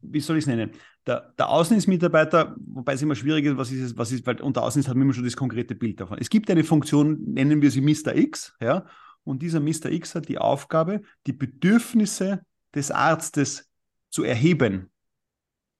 [0.00, 0.72] wie soll ich es nennen?
[1.06, 4.62] Der, der Außendienstmitarbeiter, wobei es immer schwierig ist, was ist es, was ist, weil unter
[4.62, 6.18] Außendienst hat man immer schon das konkrete Bild davon.
[6.18, 8.14] Es gibt eine Funktion, nennen wir sie Mr.
[8.14, 8.86] X, ja,
[9.24, 9.86] und dieser Mr.
[9.90, 12.42] X hat die Aufgabe, die Bedürfnisse
[12.74, 13.68] des Arztes
[14.10, 14.90] zu erheben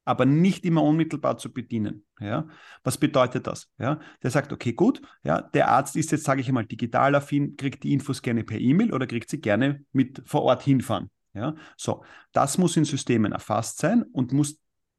[0.09, 2.07] aber nicht immer unmittelbar zu bedienen.
[2.19, 2.49] Ja?
[2.83, 3.69] Was bedeutet das?
[3.79, 4.01] Ja?
[4.23, 7.85] Der sagt, okay, gut, ja, der Arzt ist jetzt, sage ich einmal, digital affin, kriegt
[7.85, 11.11] die Infos gerne per E-Mail oder kriegt sie gerne mit vor Ort hinfahren.
[11.35, 11.55] Ja?
[11.77, 14.59] So, das muss in Systemen erfasst sein und muss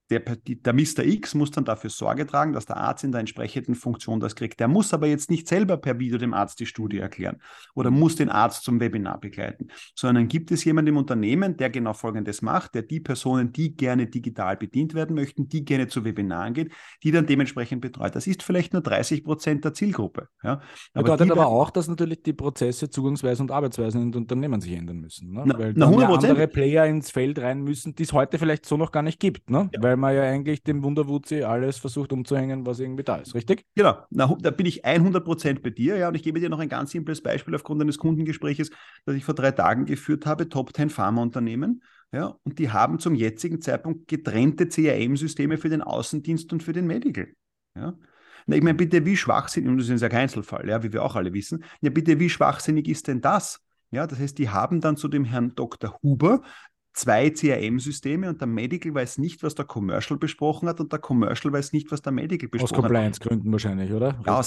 [0.10, 1.06] der, der Mr.
[1.06, 4.60] X muss dann dafür Sorge tragen, dass der Arzt in der entsprechenden Funktion das kriegt.
[4.60, 7.38] Der muss aber jetzt nicht selber per Video dem Arzt die Studie erklären
[7.76, 11.94] oder muss den Arzt zum Webinar begleiten, sondern gibt es jemanden im Unternehmen, der genau
[11.94, 16.54] Folgendes macht, der die Personen, die gerne digital bedient werden möchten, die gerne zu Webinaren
[16.54, 16.72] geht,
[17.04, 18.16] die dann dementsprechend betreut.
[18.16, 20.30] Das ist vielleicht nur 30 Prozent der Zielgruppe.
[20.44, 20.62] Ja.
[20.94, 24.98] Aber Bedeutet aber auch, dass natürlich die Prozesse, Zugangsweisen und Arbeitsweisen in Unternehmen sich ändern
[24.98, 25.32] müssen.
[25.32, 25.44] Ne?
[25.46, 28.92] Na, Weil na, andere Player ins Feld rein müssen, die es heute vielleicht so noch
[28.92, 29.50] gar nicht gibt.
[29.50, 29.70] Ne?
[29.74, 29.84] Ja.
[29.84, 33.66] Weil man ja eigentlich dem Wunderwutzi alles versucht umzuhängen, was irgendwie da ist, richtig?
[33.76, 35.98] Genau, Na, da bin ich 100% bei dir.
[35.98, 38.72] Ja, und ich gebe dir noch ein ganz simples Beispiel aufgrund eines Kundengespräches,
[39.06, 41.84] das ich vor drei Tagen geführt habe, Top 10 Pharmaunternehmen.
[42.12, 46.88] Ja, und die haben zum jetzigen Zeitpunkt getrennte CRM-Systeme für den Außendienst und für den
[46.88, 47.28] Medical.
[47.76, 47.94] Ja.
[48.48, 51.04] Na, ich meine, bitte, wie schwachsinnig, und das ist ja kein Einzelfall, ja, wie wir
[51.04, 53.62] auch alle wissen, ja, bitte, wie schwachsinnig ist denn das?
[53.92, 55.98] Ja, das heißt, die haben dann zu dem Herrn Dr.
[56.04, 56.42] Huber
[57.00, 61.54] zwei CRM-Systeme und der Medical weiß nicht, was der Commercial besprochen hat und der Commercial
[61.54, 62.78] weiß nicht, was der Medical besprochen hat.
[62.78, 64.20] Aus Compliance-Gründen wahrscheinlich, oder?
[64.26, 64.42] Ja,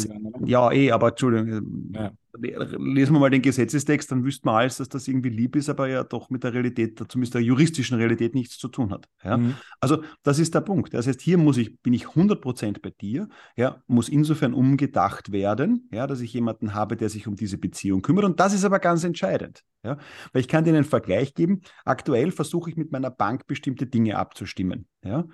[0.45, 1.93] ja, eh, aber Entschuldigung.
[1.95, 5.69] Ja lesen wir mal den Gesetzestext, dann wüssten wir alles, dass das irgendwie lieb ist,
[5.69, 9.09] aber ja doch mit der Realität, zumindest der juristischen Realität nichts zu tun hat.
[9.23, 9.37] Ja?
[9.37, 9.57] Mhm.
[9.81, 10.95] Also das ist der Punkt.
[10.95, 15.89] Das heißt, hier muss ich, bin ich 100% bei dir, ja, muss insofern umgedacht werden,
[15.93, 18.25] ja, dass ich jemanden habe, der sich um diese Beziehung kümmert.
[18.25, 19.63] Und das ist aber ganz entscheidend.
[19.85, 19.99] Ja?
[20.33, 21.61] Weil ich kann dir einen Vergleich geben.
[21.85, 24.87] Aktuell versuche ich mit meiner Bank bestimmte Dinge abzustimmen.
[25.05, 25.25] Ja?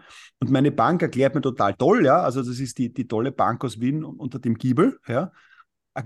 [0.40, 3.64] Und meine Bank erklärt mir total toll, ja, also das ist die, die tolle Bank
[3.64, 5.32] aus Wien unter dem Giebel, ja,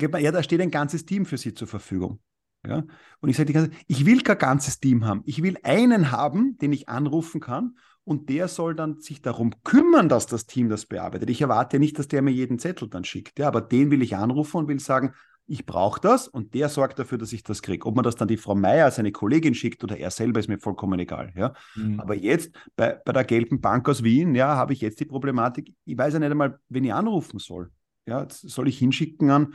[0.01, 2.21] ja, da steht ein ganzes Team für Sie zur Verfügung.
[2.67, 2.85] Ja?
[3.21, 5.23] Und ich sage die ganze Zeit, ich will kein ganzes Team haben.
[5.25, 10.09] Ich will einen haben, den ich anrufen kann und der soll dann sich darum kümmern,
[10.09, 11.31] dass das Team das bearbeitet.
[11.31, 14.17] Ich erwarte nicht, dass der mir jeden Zettel dann schickt, ja, aber den will ich
[14.17, 15.15] anrufen und will sagen,
[15.47, 17.85] ich brauche das und der sorgt dafür, dass ich das kriege.
[17.87, 20.61] Ob man das dann die Frau Meier, seine Kollegin schickt oder er selber, ist mir
[20.61, 21.33] vollkommen egal.
[21.37, 21.53] Ja?
[21.75, 21.99] Mhm.
[21.99, 25.75] Aber jetzt bei, bei der Gelben Bank aus Wien, ja, habe ich jetzt die Problematik,
[25.85, 27.71] ich weiß ja nicht einmal, wen ich anrufen soll.
[28.07, 29.55] Ja, soll ich hinschicken an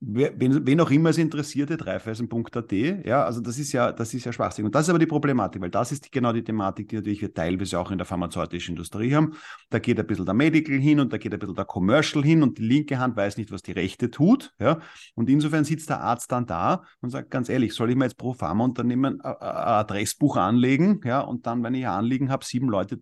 [0.00, 4.32] wen, wen auch immer es interessierte, dreifeisen.at, ja, also das ist ja, das ist ja
[4.32, 4.66] schwachsinnig.
[4.66, 7.22] Und das ist aber die Problematik, weil das ist die, genau die Thematik, die natürlich
[7.22, 9.34] wir teilweise auch in der pharmazeutischen Industrie haben.
[9.70, 12.42] Da geht ein bisschen der Medical hin und da geht ein bisschen der Commercial hin
[12.42, 14.80] und die linke Hand weiß nicht, was die rechte tut, ja.
[15.14, 18.18] Und insofern sitzt der Arzt dann da und sagt, ganz ehrlich, soll ich mir jetzt
[18.18, 23.00] pro Pharmaunternehmen ein Adressbuch anlegen, ja, und dann, wenn ich ein Anliegen habe, sieben Leute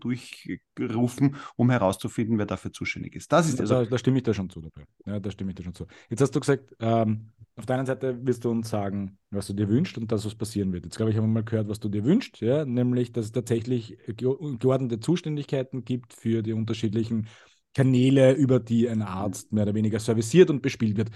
[0.75, 3.33] durchrufen, um herauszufinden, wer dafür zuständig ist.
[3.33, 4.85] Das ist also, da, da stimme ich da schon zu dabei.
[5.07, 5.87] Ja, da stimme ich da schon zu.
[6.11, 9.53] Jetzt hast du gesagt, ähm, auf der einen Seite wirst du uns sagen, was du
[9.53, 10.85] dir wünschst und das, was passieren wird.
[10.85, 12.65] Jetzt glaube ich, haben wir mal gehört, was du dir wünschst, ja?
[12.65, 17.29] nämlich, dass es tatsächlich geordnete Zuständigkeiten gibt für die unterschiedlichen
[17.75, 21.11] Kanäle, über die ein Arzt mehr oder weniger serviciert und bespielt wird.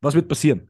[0.00, 0.68] Was wird passieren?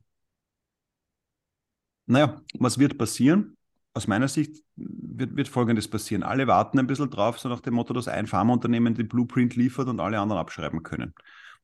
[2.07, 3.57] Naja, was wird passieren?
[3.95, 6.23] Aus meiner Sicht wird, wird Folgendes passieren.
[6.23, 9.89] Alle warten ein bisschen drauf, so nach dem Motto, dass ein Pharmaunternehmen den Blueprint liefert
[9.89, 11.15] und alle anderen abschreiben können.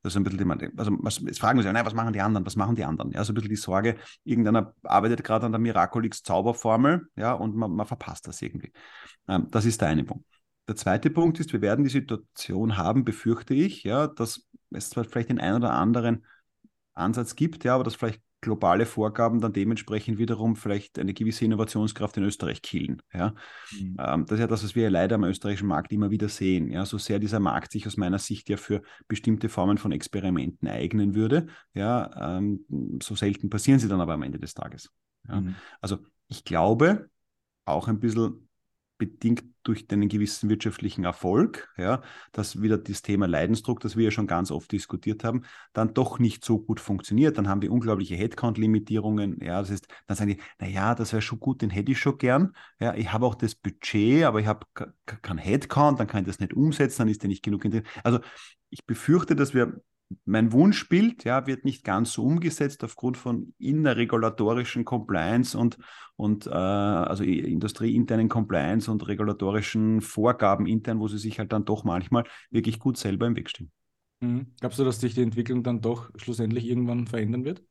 [0.02, 2.46] Das ist ein bisschen die, also was, jetzt fragen wir nein, was machen die anderen?
[2.46, 3.10] Was machen die anderen?
[3.10, 7.56] Ja, so ein bisschen die Sorge, irgendeiner arbeitet gerade an der Miraculix Zauberformel, ja, und
[7.56, 8.72] man, man verpasst das irgendwie.
[9.26, 10.24] Ähm, das ist der eine Punkt.
[10.68, 15.04] Der zweite Punkt ist, wir werden die Situation haben, befürchte ich, ja, dass es zwar
[15.04, 16.24] vielleicht den einen oder anderen
[16.94, 22.16] Ansatz gibt, ja, aber dass vielleicht globale Vorgaben dann dementsprechend wiederum vielleicht eine gewisse Innovationskraft
[22.16, 23.02] in Österreich killen.
[23.12, 23.34] Ja?
[23.72, 23.96] Mhm.
[23.98, 26.70] Ähm, das ist ja das, was wir leider am österreichischen Markt immer wieder sehen.
[26.70, 26.86] Ja?
[26.86, 31.14] So sehr dieser Markt sich aus meiner Sicht ja für bestimmte Formen von Experimenten eignen
[31.14, 32.64] würde, ja, ähm,
[33.02, 34.90] so selten passieren sie dann aber am Ende des Tages.
[35.28, 35.40] Ja?
[35.40, 35.56] Mhm.
[35.80, 35.98] Also
[36.28, 37.10] ich glaube,
[37.64, 38.48] auch ein bisschen
[38.98, 42.02] bedingt durch einen gewissen wirtschaftlichen Erfolg, ja,
[42.32, 45.42] dass wieder das Thema Leidensdruck, das wir ja schon ganz oft diskutiert haben,
[45.74, 47.36] dann doch nicht so gut funktioniert.
[47.36, 49.38] Dann haben wir unglaubliche Headcount-Limitierungen.
[49.42, 52.16] Ja, das heißt, dann sagen die, naja, das wäre schon gut, den hätte ich schon
[52.16, 52.54] gern.
[52.80, 54.66] Ja, ich habe auch das Budget, aber ich habe
[55.04, 57.64] kein Headcount, dann kann ich das nicht umsetzen, dann ist der nicht genug.
[58.02, 58.20] Also
[58.70, 59.80] ich befürchte, dass wir
[60.24, 65.78] mein Wunschbild ja, wird nicht ganz so umgesetzt aufgrund von innerregulatorischen Compliance und,
[66.16, 71.84] und äh, also industrieinternen Compliance und regulatorischen Vorgaben intern, wo sie sich halt dann doch
[71.84, 73.70] manchmal wirklich gut selber im Weg stehen.
[74.20, 74.52] Mhm.
[74.60, 77.62] Glaubst du, dass sich die Entwicklung dann doch schlussendlich irgendwann verändern wird?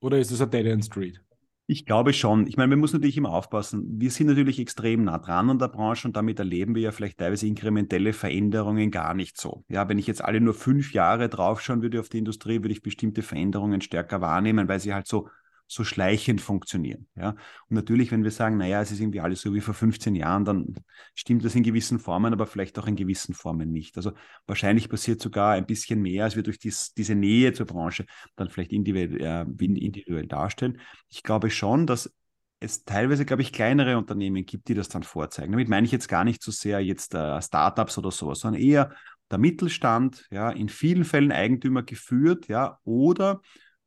[0.00, 1.22] Oder ist es ein Dead End Street?
[1.70, 2.48] Ich glaube schon.
[2.48, 3.84] Ich meine, man muss natürlich immer aufpassen.
[4.00, 7.18] Wir sind natürlich extrem nah dran an der Branche und damit erleben wir ja vielleicht
[7.18, 9.62] teilweise inkrementelle Veränderungen gar nicht so.
[9.68, 12.82] Ja, wenn ich jetzt alle nur fünf Jahre draufschauen würde auf die Industrie, würde ich
[12.82, 15.28] bestimmte Veränderungen stärker wahrnehmen, weil sie halt so
[15.70, 17.06] so schleichend funktionieren.
[17.14, 17.30] Ja?
[17.30, 20.44] Und natürlich, wenn wir sagen, naja, es ist irgendwie alles so wie vor 15 Jahren,
[20.44, 20.74] dann
[21.14, 23.96] stimmt das in gewissen Formen, aber vielleicht auch in gewissen Formen nicht.
[23.96, 24.12] Also
[24.46, 28.04] wahrscheinlich passiert sogar ein bisschen mehr, als wir durch dies, diese Nähe zur Branche
[28.34, 30.80] dann vielleicht individuell, äh, individuell darstellen.
[31.08, 32.12] Ich glaube schon, dass
[32.58, 35.52] es teilweise, glaube ich, kleinere Unternehmen gibt, die das dann vorzeigen.
[35.52, 38.92] Damit meine ich jetzt gar nicht so sehr jetzt äh, Startups oder sowas, sondern eher
[39.30, 43.40] der Mittelstand, ja, in vielen Fällen Eigentümer geführt, ja, oder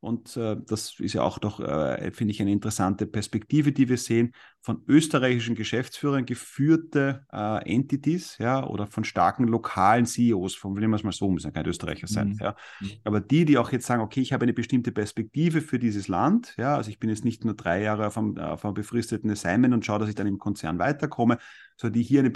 [0.04, 3.96] und äh, das ist ja auch doch, äh, finde ich, eine interessante Perspektive, die wir
[3.96, 10.92] sehen, von österreichischen Geschäftsführern geführte äh, Entities, ja, oder von starken lokalen CEOs, von nehmen
[10.92, 12.38] wir es mal so, müssen ja kein Österreicher sein, mhm.
[12.38, 12.56] ja.
[12.80, 12.90] Mhm.
[13.04, 16.54] Aber die, die auch jetzt sagen, okay, ich habe eine bestimmte Perspektive für dieses Land,
[16.58, 19.72] ja, also ich bin jetzt nicht nur drei Jahre auf einem, auf einem befristeten Assignment
[19.72, 21.38] und schaue, dass ich dann im Konzern weiterkomme,
[21.78, 22.30] sondern die hier eine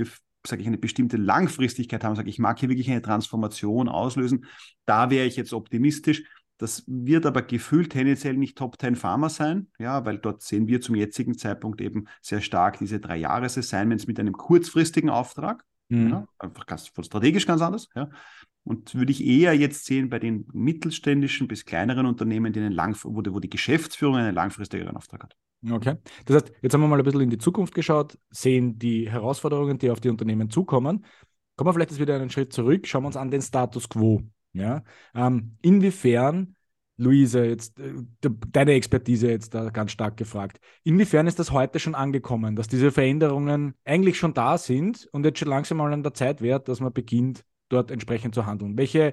[0.47, 4.47] sage ich, eine bestimmte Langfristigkeit haben, sage ich, mag hier wirklich eine Transformation auslösen,
[4.87, 6.23] da wäre ich jetzt optimistisch,
[6.59, 10.81] das wird aber gefühlt tendenziell nicht Top 10 Pharma sein, ja, weil dort sehen wir
[10.81, 15.65] zum jetzigen Zeitpunkt eben sehr stark diese drei Jahres-Assignments mit einem kurzfristigen Auftrag.
[15.89, 16.11] Mhm.
[16.11, 17.89] Ja, einfach ganz, strategisch ganz anders.
[17.95, 18.11] Ja.
[18.65, 22.99] Und würde ich eher jetzt sehen bei den mittelständischen bis kleineren Unternehmen, die einen lang,
[23.05, 25.37] wo, die, wo die Geschäftsführung einen langfristigeren Auftrag hat.
[25.71, 25.97] Okay.
[26.27, 29.79] Das heißt, jetzt haben wir mal ein bisschen in die Zukunft geschaut, sehen die Herausforderungen,
[29.79, 31.05] die auf die Unternehmen zukommen.
[31.57, 34.23] Kommen wir vielleicht jetzt wieder einen Schritt zurück, schauen wir uns an den Status quo.
[34.53, 34.83] Ja?
[35.15, 36.57] Ähm, inwiefern,
[36.97, 41.95] Luise, jetzt äh, deine Expertise jetzt da ganz stark gefragt, inwiefern ist das heute schon
[41.95, 46.15] angekommen, dass diese Veränderungen eigentlich schon da sind und jetzt schon langsam mal an der
[46.15, 48.77] Zeit wäre, dass man beginnt, dort entsprechend zu handeln?
[48.77, 49.13] Welche,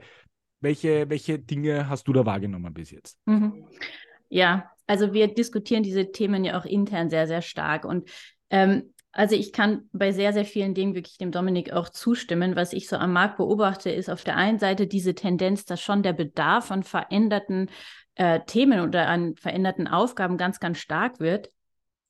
[0.62, 3.20] welche, welche Dinge hast du da wahrgenommen bis jetzt?
[3.26, 3.68] Mhm.
[4.30, 7.86] Ja, also wir diskutieren diese Themen ja auch intern sehr, sehr stark.
[7.86, 8.10] Und
[8.50, 12.58] ähm, also ich kann bei sehr, sehr vielen Dingen wirklich dem Dominik auch zustimmen.
[12.58, 16.04] Was ich so am Markt beobachte, ist auf der einen Seite diese Tendenz, dass schon
[16.04, 17.70] der Bedarf an veränderten
[18.16, 21.50] äh, Themen oder an veränderten Aufgaben ganz, ganz stark wird.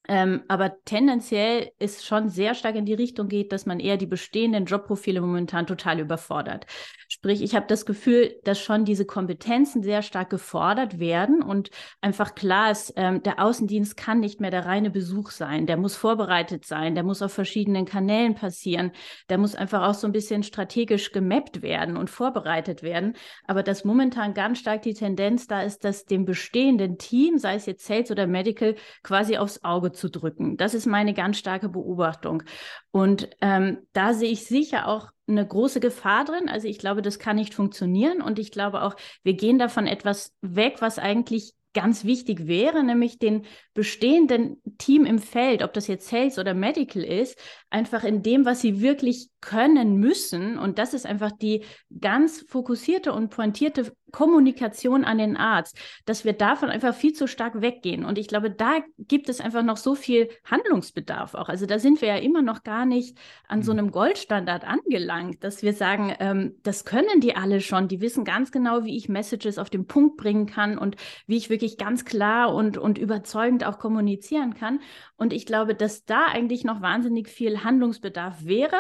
[0.08, 4.06] Ähm, aber tendenziell ist schon sehr stark in die Richtung geht, dass man eher die
[4.06, 6.66] bestehenden Jobprofile momentan total überfordert.
[7.08, 11.70] Sprich, ich habe das Gefühl, dass schon diese Kompetenzen sehr stark gefordert werden und
[12.02, 15.66] einfach klar ist, ähm, der Außendienst kann nicht mehr der reine Besuch sein.
[15.66, 18.92] Der muss vorbereitet sein, der muss auf verschiedenen Kanälen passieren,
[19.30, 23.14] der muss einfach auch so ein bisschen strategisch gemappt werden und vorbereitet werden.
[23.46, 27.66] Aber dass momentan ganz stark die Tendenz da ist, dass dem bestehenden Team, sei es
[27.66, 30.58] jetzt Sales oder Medical, quasi aufs Auge zu drücken.
[30.58, 32.44] Das ist meine ganz starke Beobachtung.
[32.92, 36.50] Und ähm, da sehe ich sicher auch eine große Gefahr drin.
[36.50, 38.22] Also ich glaube, das kann nicht funktionieren.
[38.22, 43.20] Und ich glaube auch, wir gehen davon etwas weg, was eigentlich ganz wichtig wäre, nämlich
[43.20, 47.38] den bestehenden Team im Feld, ob das jetzt Sales oder Medical ist,
[47.76, 50.58] einfach in dem, was sie wirklich können müssen.
[50.58, 51.64] Und das ist einfach die
[52.00, 57.60] ganz fokussierte und pointierte Kommunikation an den Arzt, dass wir davon einfach viel zu stark
[57.60, 58.06] weggehen.
[58.06, 61.50] Und ich glaube, da gibt es einfach noch so viel Handlungsbedarf auch.
[61.50, 63.18] Also da sind wir ja immer noch gar nicht
[63.50, 63.80] an so mhm.
[63.80, 67.90] einem Goldstandard angelangt, dass wir sagen, ähm, das können die alle schon.
[67.90, 70.96] Die wissen ganz genau, wie ich Messages auf den Punkt bringen kann und
[71.28, 74.80] wie ich wirklich ganz klar und, und überzeugend auch kommunizieren kann.
[75.18, 78.78] Und ich glaube, dass da eigentlich noch wahnsinnig viel Handlungsbedarf wäre,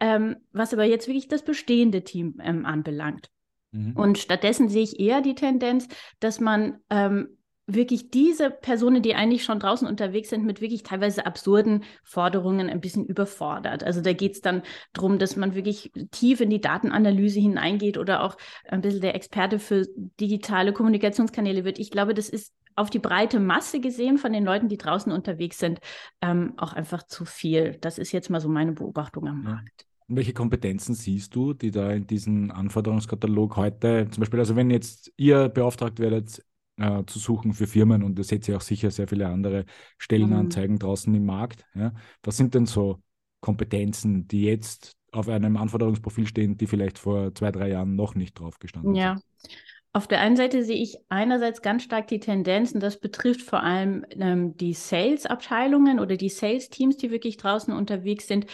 [0.00, 3.30] ähm, was aber jetzt wirklich das bestehende Team ähm, anbelangt.
[3.70, 3.92] Mhm.
[3.92, 5.86] Und stattdessen sehe ich eher die Tendenz,
[6.18, 11.26] dass man ähm, wirklich diese Personen, die eigentlich schon draußen unterwegs sind, mit wirklich teilweise
[11.26, 13.84] absurden Forderungen ein bisschen überfordert.
[13.84, 18.24] Also da geht es dann darum, dass man wirklich tief in die Datenanalyse hineingeht oder
[18.24, 18.36] auch
[18.68, 19.86] ein bisschen der Experte für
[20.20, 21.78] digitale Kommunikationskanäle wird.
[21.78, 25.58] Ich glaube, das ist auf die breite Masse gesehen von den Leuten, die draußen unterwegs
[25.58, 25.80] sind,
[26.20, 27.78] ähm, auch einfach zu viel.
[27.80, 29.86] Das ist jetzt mal so meine Beobachtung am Markt.
[30.08, 34.70] Und welche Kompetenzen siehst du, die da in diesem Anforderungskatalog heute, zum Beispiel, also wenn
[34.70, 36.42] jetzt ihr beauftragt werdet,
[36.76, 39.64] äh, zu suchen für Firmen und ihr seht ja auch sicher sehr viele andere
[39.98, 40.80] Stellenanzeigen mhm.
[40.80, 43.02] draußen im Markt, ja, was sind denn so
[43.40, 48.38] Kompetenzen, die jetzt auf einem Anforderungsprofil stehen, die vielleicht vor zwei, drei Jahren noch nicht
[48.38, 49.16] drauf gestanden ja.
[49.16, 49.52] sind?
[49.52, 49.58] Ja,
[49.94, 53.62] auf der einen Seite sehe ich einerseits ganz stark die Tendenz, und das betrifft vor
[53.62, 58.46] allem ähm, die Sales-Abteilungen oder die Sales-Teams, die wirklich draußen unterwegs sind,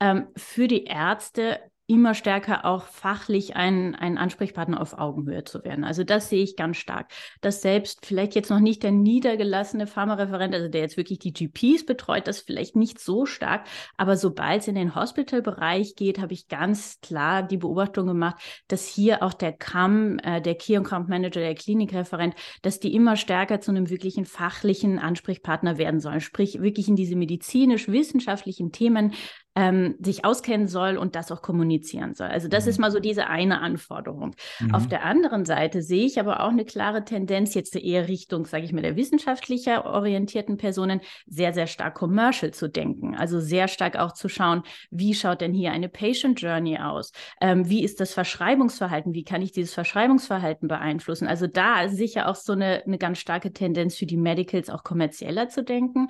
[0.00, 5.84] ähm, für die Ärzte immer stärker auch fachlich ein, ein Ansprechpartner auf Augenhöhe zu werden.
[5.84, 7.10] Also das sehe ich ganz stark.
[7.40, 11.84] Dass selbst vielleicht jetzt noch nicht der niedergelassene Pharmareferent, also der jetzt wirklich die GPs
[11.84, 13.66] betreut, das vielleicht nicht so stark,
[13.96, 18.36] aber sobald es in den Hospital-Bereich geht, habe ich ganz klar die Beobachtung gemacht,
[18.68, 23.16] dass hier auch der CAM, äh, der Key Account Manager, der Klinikreferent, dass die immer
[23.16, 26.20] stärker zu einem wirklichen fachlichen Ansprechpartner werden sollen.
[26.20, 29.12] Sprich, wirklich in diese medizinisch-wissenschaftlichen Themen
[29.54, 32.28] ähm, sich auskennen soll und das auch kommunizieren soll.
[32.28, 32.70] Also das mhm.
[32.70, 34.34] ist mal so diese eine Anforderung.
[34.60, 34.74] Mhm.
[34.74, 38.64] Auf der anderen Seite sehe ich aber auch eine klare Tendenz jetzt eher Richtung, sage
[38.64, 43.14] ich mal, der wissenschaftlicher orientierten Personen, sehr, sehr stark commercial zu denken.
[43.14, 47.12] Also sehr stark auch zu schauen, wie schaut denn hier eine Patient Journey aus?
[47.40, 49.12] Ähm, wie ist das Verschreibungsverhalten?
[49.12, 51.28] Wie kann ich dieses Verschreibungsverhalten beeinflussen?
[51.28, 54.82] Also da ist sicher auch so eine, eine ganz starke Tendenz für die Medicals auch
[54.82, 56.08] kommerzieller zu denken.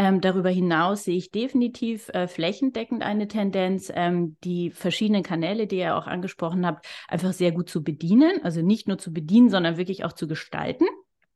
[0.00, 5.76] Ähm, darüber hinaus sehe ich definitiv äh, flächendeckend eine Tendenz, ähm, die verschiedenen Kanäle, die
[5.76, 8.42] ihr auch angesprochen habt, einfach sehr gut zu bedienen.
[8.42, 10.86] Also nicht nur zu bedienen, sondern wirklich auch zu gestalten.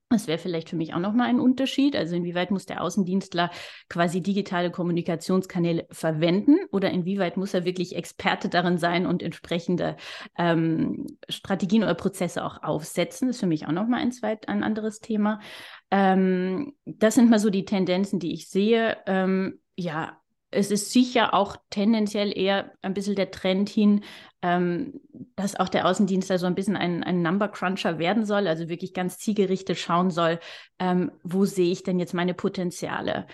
[0.09, 1.95] Das wäre vielleicht für mich auch nochmal ein Unterschied.
[1.95, 3.51] Also inwieweit muss der Außendienstler
[3.91, 9.97] quasi digitale Kommunikationskanäle verwenden oder inwieweit muss er wirklich Experte darin sein und entsprechende
[10.39, 13.29] ähm, Strategien oder Prozesse auch aufsetzen?
[13.29, 14.13] Das ist für mich auch nochmal ein,
[14.47, 15.41] ein anderes Thema.
[15.95, 18.97] Ähm, das sind mal so die Tendenzen, die ich sehe.
[19.07, 24.03] Ähm, ja, es ist sicher auch tendenziell eher ein bisschen der Trend hin,
[24.43, 25.01] ähm,
[25.37, 28.69] dass auch der Außendienst da so ein bisschen ein, ein Number Cruncher werden soll, also
[28.69, 30.41] wirklich ganz zielgerichtet schauen soll,
[30.81, 33.29] ähm, wo sehe ich denn jetzt meine Potenziale?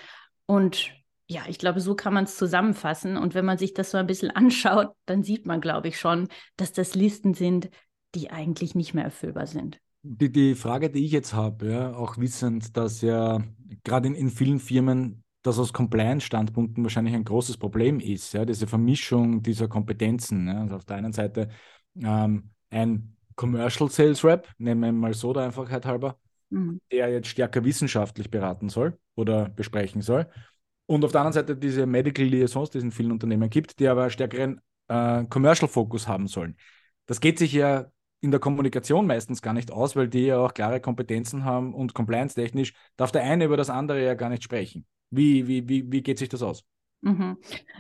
[0.44, 0.90] Und
[1.29, 3.16] ja, ich glaube, so kann man es zusammenfassen.
[3.16, 6.29] Und wenn man sich das so ein bisschen anschaut, dann sieht man, glaube ich, schon,
[6.57, 7.70] dass das Listen sind,
[8.14, 9.81] die eigentlich nicht mehr erfüllbar sind.
[10.03, 13.43] Die, die Frage, die ich jetzt habe, ja, auch wissend, dass ja
[13.85, 18.67] gerade in, in vielen Firmen das aus Compliance-Standpunkten wahrscheinlich ein großes Problem ist, ja, diese
[18.67, 20.49] Vermischung dieser Kompetenzen.
[20.49, 20.61] Ja.
[20.63, 21.49] Also auf der einen Seite
[22.03, 26.19] ähm, ein Commercial Sales Rep, nennen wir mal so der Einfachheit halber,
[26.51, 26.81] mhm.
[26.93, 30.27] der jetzt stärker wissenschaftlich beraten soll oder besprechen soll.
[30.87, 33.89] Und auf der anderen Seite diese Medical Liaisons, die es in vielen Unternehmen gibt, die
[33.89, 36.57] aber stärkeren äh, Commercial Fokus haben sollen.
[37.07, 40.55] Das geht sich ja in der Kommunikation meistens gar nicht aus, weil die ja auch
[40.55, 44.87] klare Kompetenzen haben und compliance-technisch darf der eine über das andere ja gar nicht sprechen.
[45.11, 46.65] Wie, wie, wie, wie geht sich das aus?
[47.03, 47.39] Mhm.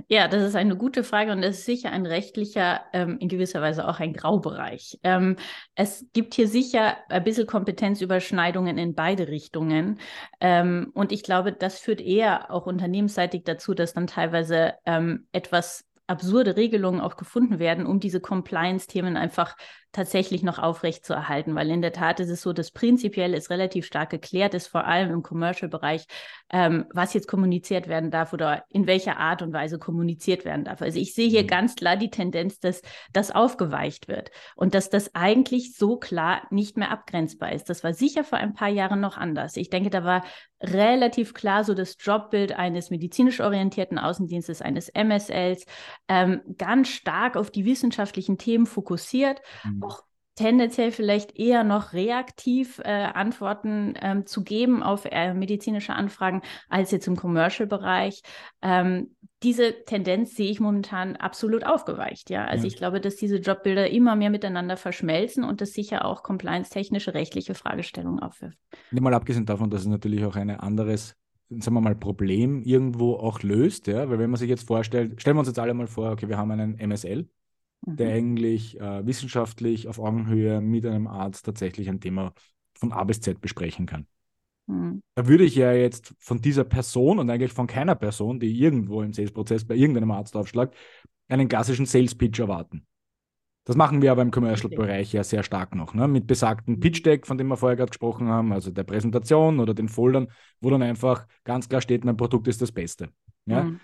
[0.08, 3.60] Ja, das ist eine gute Frage und das ist sicher ein rechtlicher, ähm, in gewisser
[3.60, 4.98] Weise auch ein Graubereich.
[5.02, 5.36] Ähm,
[5.74, 10.00] es gibt hier sicher ein bisschen Kompetenzüberschneidungen in beide Richtungen.
[10.40, 15.84] Ähm, und ich glaube, das führt eher auch unternehmensseitig dazu, dass dann teilweise ähm, etwas
[16.06, 19.54] absurde Regelungen auch gefunden werden, um diese Compliance-Themen einfach
[19.92, 23.50] tatsächlich noch aufrecht zu erhalten, weil in der Tat ist es so, dass prinzipiell es
[23.50, 26.06] relativ stark geklärt ist, vor allem im Commercial-Bereich,
[26.52, 30.80] ähm, was jetzt kommuniziert werden darf oder in welcher Art und Weise kommuniziert werden darf.
[30.80, 31.48] Also ich sehe hier mhm.
[31.48, 36.76] ganz klar die Tendenz, dass das aufgeweicht wird und dass das eigentlich so klar nicht
[36.76, 37.68] mehr abgrenzbar ist.
[37.68, 39.56] Das war sicher vor ein paar Jahren noch anders.
[39.56, 40.22] Ich denke, da war
[40.62, 45.64] relativ klar so das Jobbild eines medizinisch orientierten Außendienstes, eines MSLs,
[46.06, 49.40] ähm, ganz stark auf die wissenschaftlichen Themen fokussiert.
[49.64, 50.02] Mhm auch
[50.40, 56.40] tendenziell vielleicht eher noch reaktiv äh, Antworten ähm, zu geben auf äh, medizinische Anfragen
[56.70, 58.22] als jetzt im Commercial-Bereich.
[58.62, 62.30] Ähm, diese Tendenz sehe ich momentan absolut aufgeweicht.
[62.30, 62.68] Ja, also ja.
[62.68, 67.54] ich glaube, dass diese Jobbilder immer mehr miteinander verschmelzen und das sicher auch compliance-technische rechtliche
[67.54, 68.58] Fragestellungen aufwirft.
[68.92, 71.16] Mal abgesehen davon, dass es natürlich auch ein anderes
[71.50, 75.36] sagen wir mal, Problem irgendwo auch löst, ja, weil wenn man sich jetzt vorstellt, stellen
[75.36, 77.28] wir uns jetzt alle mal vor, okay, wir haben einen MSL,
[77.82, 78.14] der mhm.
[78.14, 82.32] eigentlich äh, wissenschaftlich auf Augenhöhe mit einem Arzt tatsächlich ein Thema
[82.74, 84.06] von A bis Z besprechen kann.
[84.66, 85.02] Mhm.
[85.14, 89.02] Da würde ich ja jetzt von dieser Person und eigentlich von keiner Person, die irgendwo
[89.02, 90.74] im Sales-Prozess bei irgendeinem Arzt aufschlagt,
[91.28, 92.86] einen klassischen Sales-Pitch erwarten.
[93.64, 96.08] Das machen wir aber im Commercial-Bereich ja sehr stark noch, ne?
[96.08, 96.80] mit besagten mhm.
[96.80, 100.28] Pitch-Deck, von dem wir vorher gerade gesprochen haben, also der Präsentation oder den Foldern,
[100.60, 103.10] wo dann einfach ganz klar steht, mein Produkt ist das Beste.
[103.46, 103.64] Ja?
[103.64, 103.80] Mhm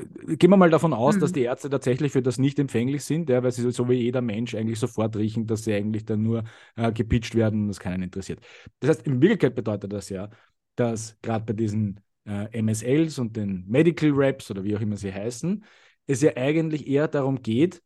[0.00, 1.20] gehen wir mal davon aus, mhm.
[1.20, 4.22] dass die Ärzte tatsächlich für das nicht empfänglich sind, ja, weil sie so wie jeder
[4.22, 6.44] Mensch eigentlich sofort riechen, dass sie eigentlich dann nur
[6.76, 8.40] äh, gepitcht werden und das keinen interessiert.
[8.80, 10.30] Das heißt, in Wirklichkeit bedeutet das ja,
[10.76, 15.12] dass gerade bei diesen äh, MSLs und den Medical Reps oder wie auch immer sie
[15.12, 15.64] heißen,
[16.06, 17.82] es ja eigentlich eher darum geht,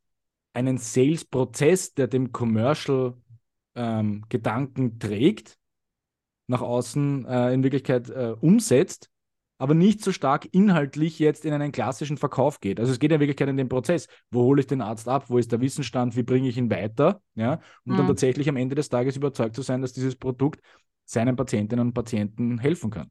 [0.53, 5.59] einen Sales-Prozess, der dem Commercial-Gedanken ähm, trägt,
[6.47, 9.11] nach außen äh, in Wirklichkeit äh, umsetzt
[9.59, 12.79] aber nicht so stark inhaltlich jetzt in einen klassischen Verkauf geht.
[12.79, 14.07] Also es geht ja wirklich in den Prozess.
[14.31, 15.25] Wo hole ich den Arzt ab?
[15.29, 16.17] Wo ist der Wissensstand?
[16.17, 17.21] Wie bringe ich ihn weiter?
[17.35, 17.97] Ja, um mhm.
[17.99, 20.61] dann tatsächlich am Ende des Tages überzeugt zu sein, dass dieses Produkt
[21.05, 23.11] seinen Patientinnen und Patienten helfen kann.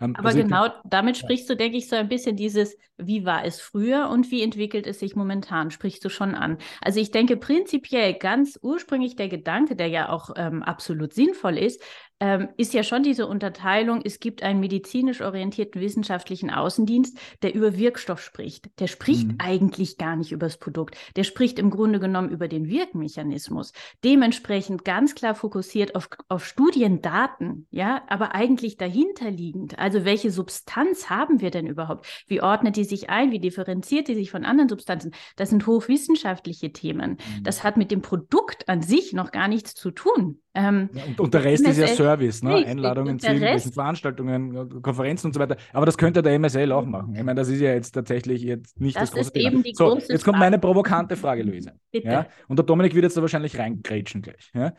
[0.00, 3.44] Ähm, Aber also genau damit sprichst du, denke ich, so ein bisschen dieses, wie war
[3.44, 6.58] es früher und wie entwickelt es sich momentan, sprichst du schon an.
[6.80, 11.82] Also ich denke prinzipiell ganz ursprünglich der Gedanke, der ja auch ähm, absolut sinnvoll ist,
[12.20, 17.76] ähm, ist ja schon diese Unterteilung, es gibt einen medizinisch orientierten wissenschaftlichen Außendienst, der über
[17.76, 18.70] Wirkstoff spricht.
[18.78, 19.36] Der spricht mhm.
[19.38, 20.96] eigentlich gar nicht über das Produkt.
[21.16, 23.72] Der spricht im Grunde genommen über den Wirkmechanismus.
[24.04, 29.78] Dementsprechend ganz klar fokussiert auf, auf Studiendaten, ja, aber eigentlich dahinterliegend.
[29.78, 32.06] Also welche Substanz haben wir denn überhaupt?
[32.26, 33.32] Wie ordnet die sich ein?
[33.32, 35.12] Wie differenziert die sich von anderen Substanzen?
[35.36, 37.12] Das sind hochwissenschaftliche Themen.
[37.12, 37.42] Mhm.
[37.42, 40.40] Das hat mit dem Produkt an sich noch gar nichts zu tun.
[40.56, 42.64] Ähm, ja, und, und, der Rest ist ja Service, ne?
[42.64, 45.56] Einladungen zu irgendwelchen Veranstaltungen, Konferenzen und so weiter.
[45.72, 47.16] Aber das könnte der MSL auch machen.
[47.16, 49.62] Ich meine, das ist ja jetzt tatsächlich jetzt nicht das, das große Thema.
[49.72, 51.72] so, jetzt kommt meine provokante Frage, Luise.
[51.90, 52.06] Bitte.
[52.06, 52.26] Ja?
[52.46, 54.52] Und der Dominik wird jetzt da wahrscheinlich reingrätschen gleich.
[54.54, 54.74] Ja?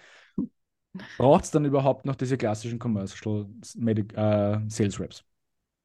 [1.18, 5.26] Braucht es dann überhaupt noch diese klassischen Commercial Medic, äh, Sales Reps?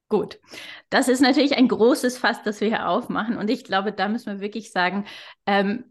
[0.09, 0.41] Gut,
[0.89, 3.37] das ist natürlich ein großes Fass, das wir hier aufmachen.
[3.37, 5.05] Und ich glaube, da müssen wir wirklich sagen,
[5.47, 5.85] ähm,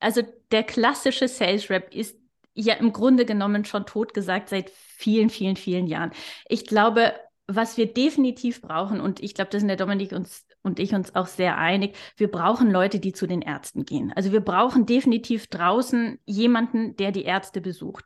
[0.00, 0.22] also
[0.52, 2.18] der klassische Sales Rep ist
[2.66, 6.10] ja im Grunde genommen schon totgesagt seit vielen, vielen, vielen Jahren.
[6.48, 7.14] Ich glaube,
[7.46, 11.14] was wir definitiv brauchen, und ich glaube, da sind der Dominik uns und ich uns
[11.14, 14.12] auch sehr einig, wir brauchen Leute, die zu den Ärzten gehen.
[14.14, 18.04] Also wir brauchen definitiv draußen jemanden, der die Ärzte besucht.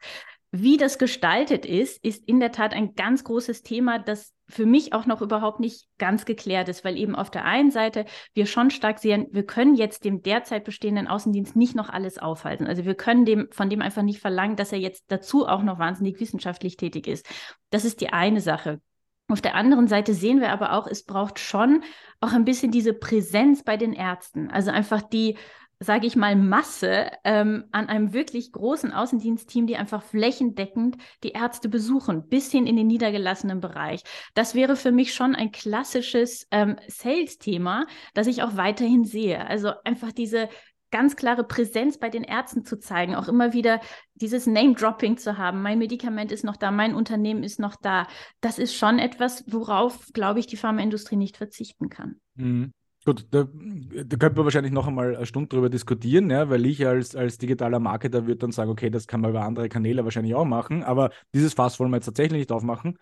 [0.55, 4.93] Wie das gestaltet ist, ist in der Tat ein ganz großes Thema, das für mich
[4.93, 8.71] auch noch überhaupt nicht ganz geklärt ist, weil eben auf der einen Seite wir schon
[8.71, 12.67] stark sehen, wir können jetzt dem derzeit bestehenden Außendienst nicht noch alles aufhalten.
[12.67, 15.79] Also wir können dem von dem einfach nicht verlangen, dass er jetzt dazu auch noch
[15.79, 17.27] wahnsinnig wissenschaftlich tätig ist.
[17.71, 18.83] Das ist die eine Sache.
[19.29, 21.83] Auf der anderen Seite sehen wir aber auch, es braucht schon
[22.21, 24.51] auch ein bisschen diese Präsenz bei den Ärzten.
[24.51, 25.39] Also einfach die
[25.83, 31.69] sage ich mal, Masse ähm, an einem wirklich großen Außendienstteam, die einfach flächendeckend die Ärzte
[31.69, 34.03] besuchen, bis hin in den niedergelassenen Bereich.
[34.35, 39.47] Das wäre für mich schon ein klassisches ähm, Sales-Thema, das ich auch weiterhin sehe.
[39.47, 40.49] Also einfach diese
[40.93, 43.81] ganz klare Präsenz bei den Ärzten zu zeigen, auch immer wieder
[44.15, 45.63] dieses Name-Dropping zu haben.
[45.63, 48.07] Mein Medikament ist noch da, mein Unternehmen ist noch da.
[48.41, 52.21] Das ist schon etwas, worauf, glaube ich, die Pharmaindustrie nicht verzichten kann.
[52.35, 52.73] Mhm.
[53.05, 56.87] Gut, da, da könnte man wahrscheinlich noch einmal eine Stunde drüber diskutieren, ja, weil ich
[56.87, 60.37] als, als digitaler Marketer würde dann sagen, okay, das kann man über andere Kanäle wahrscheinlich
[60.37, 62.99] auch machen, aber dieses Fass wollen wir jetzt tatsächlich nicht aufmachen.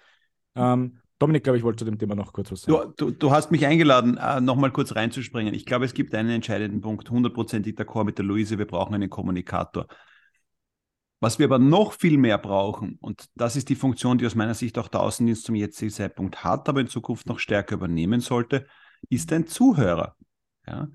[0.55, 2.95] Ähm, Dominik, glaube ich, wollte zu dem Thema noch kurz was sagen.
[2.97, 5.53] Du, du, du hast mich eingeladen, äh, nochmal kurz reinzuspringen.
[5.53, 9.11] Ich glaube, es gibt einen entscheidenden Punkt, hundertprozentig d'accord mit der Luise, wir brauchen einen
[9.11, 9.87] Kommunikator.
[11.23, 14.55] Was wir aber noch viel mehr brauchen, und das ist die Funktion, die aus meiner
[14.55, 18.67] Sicht auch der Außendienst zum jetzigen Zeitpunkt hat, aber in Zukunft noch stärker übernehmen sollte,
[19.09, 20.17] ist ein Zuhörer.
[20.67, 20.89] Ja,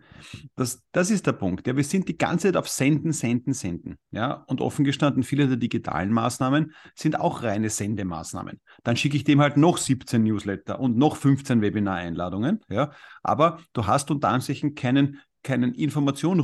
[0.55, 1.67] das, das ist der Punkt.
[1.67, 3.97] Ja, wir sind die ganze Zeit auf Senden, Senden, Senden.
[4.11, 8.61] Ja, und offen gestanden, viele der digitalen Maßnahmen sind auch reine Sendemaßnahmen.
[8.83, 12.61] Dann schicke ich dem halt noch 17 Newsletter und noch 15 Webinareinladungen.
[12.69, 12.91] Ja,
[13.21, 16.39] aber du hast unter Anführungszeichen keinen keinen Information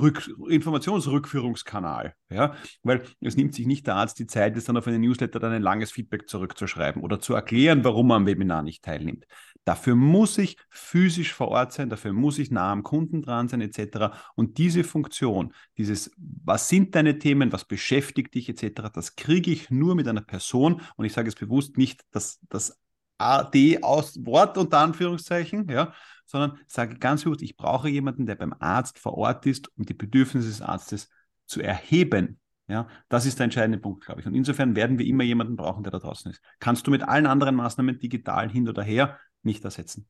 [0.47, 5.01] Informationsrückführungskanal, ja, weil es nimmt sich nicht der Arzt die Zeit, jetzt dann auf einen
[5.01, 9.25] Newsletter dann ein langes Feedback zurückzuschreiben oder zu erklären, warum er am Webinar nicht teilnimmt.
[9.65, 13.61] Dafür muss ich physisch vor Ort sein, dafür muss ich nah am Kunden dran sein,
[13.61, 14.15] etc.
[14.35, 19.69] Und diese Funktion, dieses, was sind deine Themen, was beschäftigt dich, etc., das kriege ich
[19.69, 20.81] nur mit einer Person.
[20.95, 22.79] Und ich sage es bewusst nicht, dass das
[23.17, 25.93] AD aus Wort unter Anführungszeichen, ja,
[26.31, 29.93] sondern sage ganz bewusst, ich brauche jemanden, der beim Arzt vor Ort ist, um die
[29.93, 31.09] Bedürfnisse des Arztes
[31.45, 32.39] zu erheben.
[32.67, 34.27] Ja, das ist der entscheidende Punkt, glaube ich.
[34.27, 36.41] Und insofern werden wir immer jemanden brauchen, der da draußen ist.
[36.59, 40.07] Kannst du mit allen anderen Maßnahmen digital hin oder her nicht ersetzen.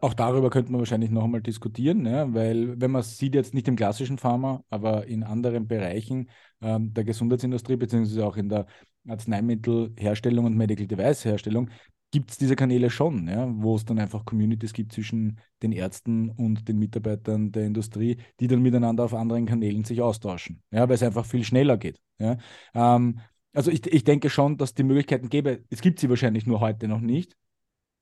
[0.00, 3.68] Auch darüber könnte man wahrscheinlich noch einmal diskutieren, ja, weil wenn man sieht jetzt nicht
[3.68, 6.30] im klassischen Pharma, aber in anderen Bereichen
[6.62, 8.66] ähm, der Gesundheitsindustrie beziehungsweise auch in der
[9.06, 11.68] Arzneimittelherstellung und Medical Device Herstellung
[12.16, 16.30] gibt es diese Kanäle schon, ja, wo es dann einfach Communities gibt zwischen den Ärzten
[16.30, 20.94] und den Mitarbeitern der Industrie, die dann miteinander auf anderen Kanälen sich austauschen, ja, weil
[20.94, 22.00] es einfach viel schneller geht.
[22.18, 22.38] Ja.
[22.72, 23.20] Ähm,
[23.52, 26.88] also ich, ich denke schon, dass die Möglichkeiten gäbe, es gibt sie wahrscheinlich nur heute
[26.88, 27.36] noch nicht,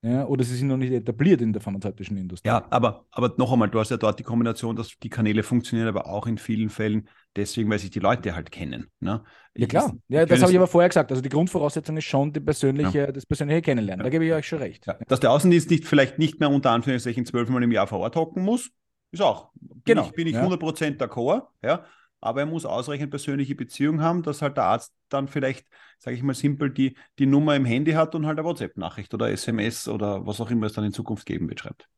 [0.04, 2.46] ja, oder sie sind noch nicht etabliert in der pharmazeutischen Industrie.
[2.46, 5.88] Ja, aber, aber noch einmal, du hast ja dort die Kombination, dass die Kanäle funktionieren,
[5.88, 8.88] aber auch in vielen Fällen deswegen, weil sich die Leute halt kennen.
[9.00, 9.24] Ne?
[9.56, 9.94] ja, klar.
[10.08, 11.10] Ja, das habe ich aber vorher gesagt.
[11.10, 13.12] Also die Grundvoraussetzung ist schon die persönliche, ja.
[13.12, 14.00] das persönliche Kennenlernen.
[14.00, 14.04] Ja.
[14.04, 14.86] Da gebe ich euch schon recht.
[14.86, 14.98] Ja.
[15.08, 18.44] Dass der Außendienst nicht vielleicht nicht mehr unter Anführungszeichen zwölfmal im Jahr vor Ort hocken
[18.44, 18.72] muss,
[19.10, 19.52] ist auch.
[19.54, 20.04] Bin genau.
[20.04, 20.46] Ich, bin ich ja.
[20.46, 21.44] 100% d'accord.
[21.62, 21.86] Ja
[22.24, 25.66] aber er muss ausreichend persönliche Beziehung haben, dass halt der Arzt dann vielleicht,
[25.98, 29.30] sage ich mal simpel, die, die Nummer im Handy hat und halt eine WhatsApp-Nachricht oder
[29.30, 31.88] SMS oder was auch immer es dann in Zukunft geben wird, schreibt.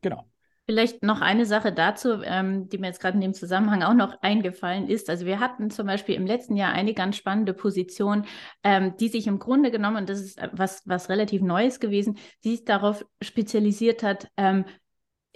[0.00, 0.26] Genau.
[0.66, 4.20] Vielleicht noch eine Sache dazu, ähm, die mir jetzt gerade in dem Zusammenhang auch noch
[4.22, 5.10] eingefallen ist.
[5.10, 8.26] Also wir hatten zum Beispiel im letzten Jahr eine ganz spannende Position,
[8.62, 12.50] ähm, die sich im Grunde genommen, und das ist was, was relativ Neues gewesen, die
[12.50, 14.64] sich darauf spezialisiert hat, ähm,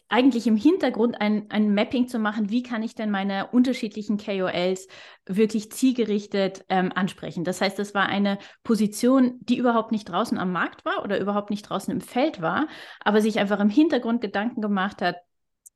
[0.09, 4.87] eigentlich im Hintergrund ein, ein Mapping zu machen, wie kann ich denn meine unterschiedlichen KOLs
[5.27, 7.43] wirklich zielgerichtet ähm, ansprechen.
[7.43, 11.51] Das heißt, das war eine Position, die überhaupt nicht draußen am Markt war oder überhaupt
[11.51, 12.69] nicht draußen im Feld war,
[13.01, 15.17] aber sich einfach im Hintergrund Gedanken gemacht hat,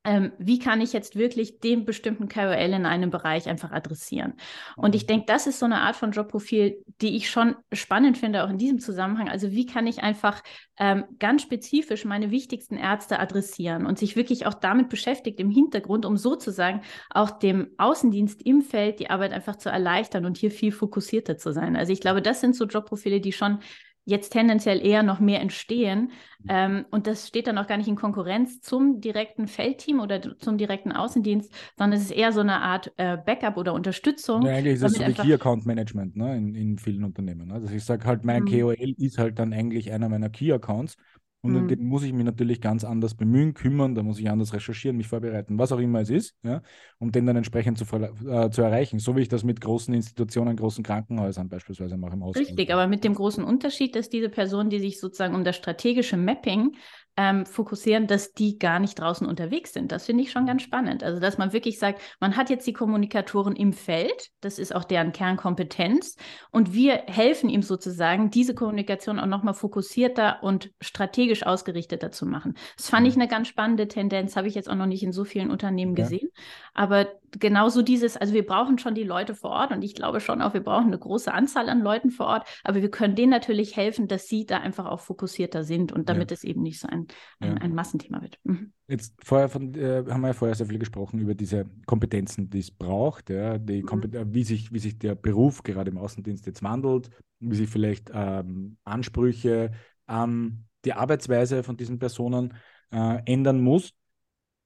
[0.03, 4.33] ähm, wie kann ich jetzt wirklich den bestimmten KOL in einem Bereich einfach adressieren.
[4.75, 5.07] Und ich mhm.
[5.07, 8.57] denke, das ist so eine Art von Jobprofil, die ich schon spannend finde, auch in
[8.57, 9.29] diesem Zusammenhang.
[9.29, 10.41] Also wie kann ich einfach
[10.77, 16.05] ähm, ganz spezifisch meine wichtigsten Ärzte adressieren und sich wirklich auch damit beschäftigt im Hintergrund,
[16.05, 16.81] um sozusagen
[17.11, 21.53] auch dem Außendienst im Feld die Arbeit einfach zu erleichtern und hier viel fokussierter zu
[21.53, 21.75] sein.
[21.75, 23.59] Also ich glaube, das sind so Jobprofile, die schon
[24.05, 26.11] jetzt tendenziell eher noch mehr entstehen.
[26.39, 26.49] Mhm.
[26.49, 30.57] Ähm, und das steht dann auch gar nicht in Konkurrenz zum direkten Feldteam oder zum
[30.57, 34.41] direkten Außendienst, sondern es ist eher so eine Art äh, Backup oder Unterstützung.
[34.43, 37.47] Ja, eigentlich ist es so wie Key Account Management ne, in, in vielen Unternehmen.
[37.47, 37.53] Ne?
[37.53, 38.59] Also ich sage halt, mein mhm.
[38.59, 40.97] KOL ist halt dann eigentlich einer meiner Key Accounts
[41.43, 41.67] und mhm.
[41.67, 45.07] den muss ich mich natürlich ganz anders bemühen, kümmern, da muss ich anders recherchieren, mich
[45.07, 46.61] vorbereiten, was auch immer es ist, ja,
[46.99, 48.99] um den dann entsprechend zu, äh, zu erreichen.
[48.99, 52.47] So wie ich das mit großen Institutionen, großen Krankenhäusern beispielsweise mache im Ausland.
[52.47, 56.15] Richtig, aber mit dem großen Unterschied, dass diese Person, die sich sozusagen um das strategische
[56.15, 56.75] Mapping
[57.17, 59.91] ähm, fokussieren, dass die gar nicht draußen unterwegs sind.
[59.91, 61.03] Das finde ich schon ganz spannend.
[61.03, 64.83] Also, dass man wirklich sagt, man hat jetzt die Kommunikatoren im Feld, das ist auch
[64.83, 66.15] deren Kernkompetenz,
[66.51, 72.55] und wir helfen ihm sozusagen, diese Kommunikation auch nochmal fokussierter und strategisch ausgerichteter zu machen.
[72.77, 73.23] Das fand ich mhm.
[73.23, 76.03] eine ganz spannende Tendenz, habe ich jetzt auch noch nicht in so vielen Unternehmen ja.
[76.03, 76.29] gesehen.
[76.73, 80.41] Aber genauso dieses, also wir brauchen schon die Leute vor Ort und ich glaube schon
[80.41, 83.75] auch, wir brauchen eine große Anzahl an Leuten vor Ort, aber wir können denen natürlich
[83.75, 86.35] helfen, dass sie da einfach auch fokussierter sind und damit ja.
[86.35, 87.07] es eben nicht so ein,
[87.39, 87.55] ein, ja.
[87.55, 88.39] ein Massenthema wird.
[88.43, 88.73] Mhm.
[88.87, 92.59] Jetzt vorher von, äh, haben wir ja vorher sehr viel gesprochen über diese Kompetenzen, die
[92.59, 94.33] es braucht, ja, die mhm.
[94.33, 97.09] wie, sich, wie sich der Beruf gerade im Außendienst jetzt wandelt,
[97.39, 99.71] wie sich vielleicht ähm, Ansprüche
[100.05, 102.53] an die Arbeitsweise von diesen Personen
[102.91, 103.93] äh, ändern muss.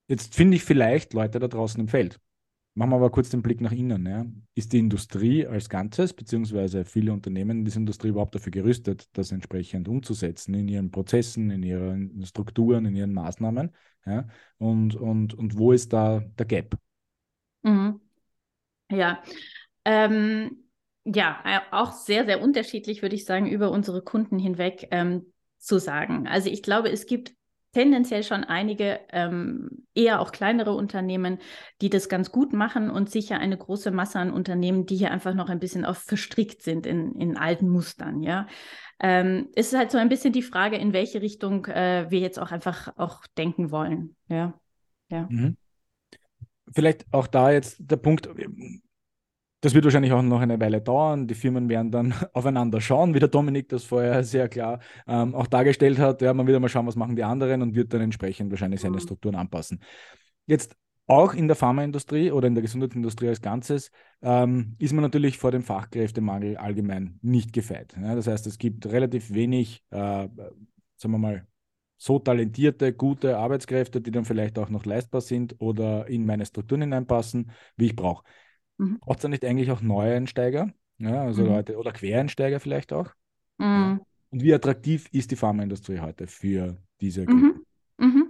[0.07, 2.19] Jetzt finde ich vielleicht Leute da draußen im Feld,
[2.77, 4.05] Machen wir aber kurz den Blick nach innen.
[4.05, 4.25] Ja.
[4.53, 9.31] Ist die Industrie als Ganzes, beziehungsweise viele Unternehmen in dieser Industrie überhaupt dafür gerüstet, das
[9.31, 13.73] entsprechend umzusetzen in ihren Prozessen, in ihren Strukturen, in ihren Maßnahmen?
[14.05, 14.27] Ja.
[14.57, 16.77] Und, und, und wo ist da der Gap?
[17.63, 18.01] Mhm.
[18.91, 19.23] Ja.
[19.85, 20.65] Ähm,
[21.05, 25.79] ja, äh, auch sehr, sehr unterschiedlich, würde ich sagen, über unsere Kunden hinweg ähm, zu
[25.79, 26.27] sagen.
[26.27, 27.35] Also ich glaube, es gibt
[27.75, 31.39] tendenziell schon einige ähm, eher auch kleinere Unternehmen,
[31.81, 35.33] die das ganz gut machen und sicher eine große Masse an Unternehmen, die hier einfach
[35.33, 38.47] noch ein bisschen auf verstrickt sind in, in alten Mustern, ja.
[39.01, 42.39] Ähm, es ist halt so ein bisschen die Frage, in welche Richtung äh, wir jetzt
[42.39, 44.57] auch einfach auch denken wollen, ja.
[45.09, 45.27] ja.
[45.29, 45.57] Mhm.
[46.73, 48.29] Vielleicht auch da jetzt der Punkt,
[49.65, 51.25] das wird wahrscheinlich auch noch eine Weile dauern.
[51.25, 55.47] Die Firmen werden dann aufeinander schauen, wie der Dominik das vorher sehr klar ähm, auch
[55.47, 56.21] dargestellt hat.
[56.21, 58.97] Ja, man wird mal schauen, was machen die anderen und wird dann entsprechend wahrscheinlich seine
[58.97, 59.01] mhm.
[59.01, 59.81] Strukturen anpassen.
[60.45, 60.75] Jetzt
[61.07, 63.89] auch in der Pharmaindustrie oder in der Gesundheitsindustrie als Ganzes
[64.21, 67.95] ähm, ist man natürlich vor dem Fachkräftemangel allgemein nicht gefeit.
[67.99, 71.47] Ja, das heißt, es gibt relativ wenig, äh, sagen wir mal,
[71.97, 76.81] so talentierte, gute Arbeitskräfte, die dann vielleicht auch noch leistbar sind oder in meine Strukturen
[76.81, 78.23] hineinpassen, wie ich brauche.
[78.77, 78.99] Mhm.
[78.99, 80.71] Braucht es dann nicht eigentlich auch neue Einsteiger?
[80.97, 81.49] Ja, also mhm.
[81.49, 83.13] Leute oder Quereinsteiger vielleicht auch?
[83.57, 83.65] Mhm.
[83.65, 83.99] Ja.
[84.31, 87.25] Und wie attraktiv ist die Pharmaindustrie heute für diese mhm.
[87.25, 87.65] Gruppen?
[87.97, 88.27] Mhm.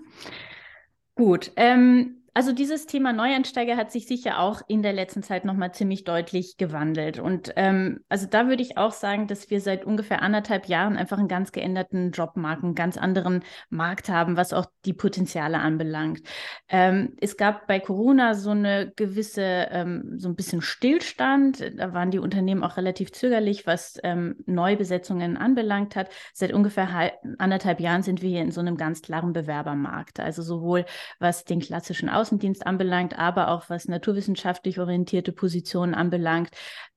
[1.16, 1.52] Gut.
[1.56, 6.04] Ähm, also dieses Thema Neueinsteiger hat sich sicher auch in der letzten Zeit nochmal ziemlich
[6.04, 7.18] deutlich gewandelt.
[7.18, 11.18] Und ähm, also da würde ich auch sagen, dass wir seit ungefähr anderthalb Jahren einfach
[11.18, 16.24] einen ganz geänderten Jobmarkt, einen ganz anderen Markt haben, was auch die Potenziale anbelangt.
[16.68, 21.64] Ähm, es gab bei Corona so eine gewisse, ähm, so ein bisschen Stillstand.
[21.78, 26.10] Da waren die Unternehmen auch relativ zögerlich, was ähm, Neubesetzungen anbelangt hat.
[26.34, 30.20] Seit ungefähr anderthalb Jahren sind wir hier in so einem ganz klaren Bewerbermarkt.
[30.20, 30.84] Also sowohl
[31.20, 36.50] was den klassischen Aus Außendienst anbelangt, aber auch was naturwissenschaftlich orientierte Positionen anbelangt,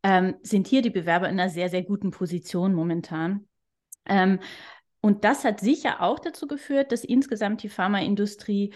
[0.02, 3.46] ähm, sind hier die Bewerber in einer sehr, sehr guten Position momentan.
[4.06, 4.40] Ähm,
[5.00, 8.72] und das hat sicher auch dazu geführt, dass insgesamt die Pharmaindustrie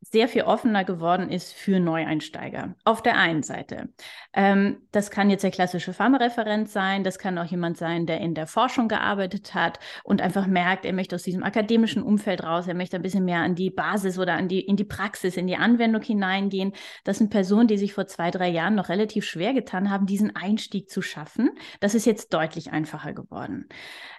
[0.00, 2.74] sehr viel offener geworden ist für Neueinsteiger.
[2.84, 3.88] Auf der einen Seite.
[4.32, 8.34] Ähm, das kann jetzt der klassische Pharmareferent sein, das kann auch jemand sein, der in
[8.34, 12.74] der Forschung gearbeitet hat und einfach merkt, er möchte aus diesem akademischen Umfeld raus, er
[12.74, 15.56] möchte ein bisschen mehr an die Basis oder an die, in die Praxis, in die
[15.56, 16.72] Anwendung hineingehen.
[17.04, 20.36] Das sind Personen, die sich vor zwei, drei Jahren noch relativ schwer getan haben, diesen
[20.36, 21.50] Einstieg zu schaffen.
[21.80, 23.68] Das ist jetzt deutlich einfacher geworden.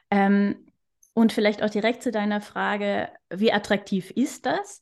[0.10, 0.68] Ähm,
[1.18, 4.82] und vielleicht auch direkt zu deiner Frage, wie attraktiv ist das?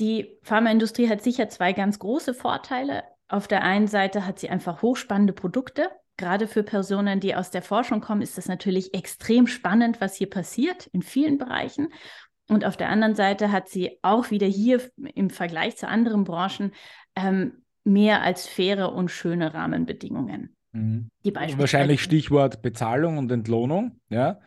[0.00, 3.04] Die Pharmaindustrie hat sicher zwei ganz große Vorteile.
[3.28, 5.88] Auf der einen Seite hat sie einfach hochspannende Produkte.
[6.16, 10.28] Gerade für Personen, die aus der Forschung kommen, ist das natürlich extrem spannend, was hier
[10.28, 11.88] passiert in vielen Bereichen.
[12.48, 14.82] Und auf der anderen Seite hat sie auch wieder hier
[15.14, 16.72] im Vergleich zu anderen Branchen
[17.16, 20.54] ähm, mehr als faire und schöne Rahmenbedingungen.
[20.72, 21.10] Mhm.
[21.24, 24.00] Wahrscheinlich Stichwort Bezahlung und Entlohnung.
[24.08, 24.40] Ja.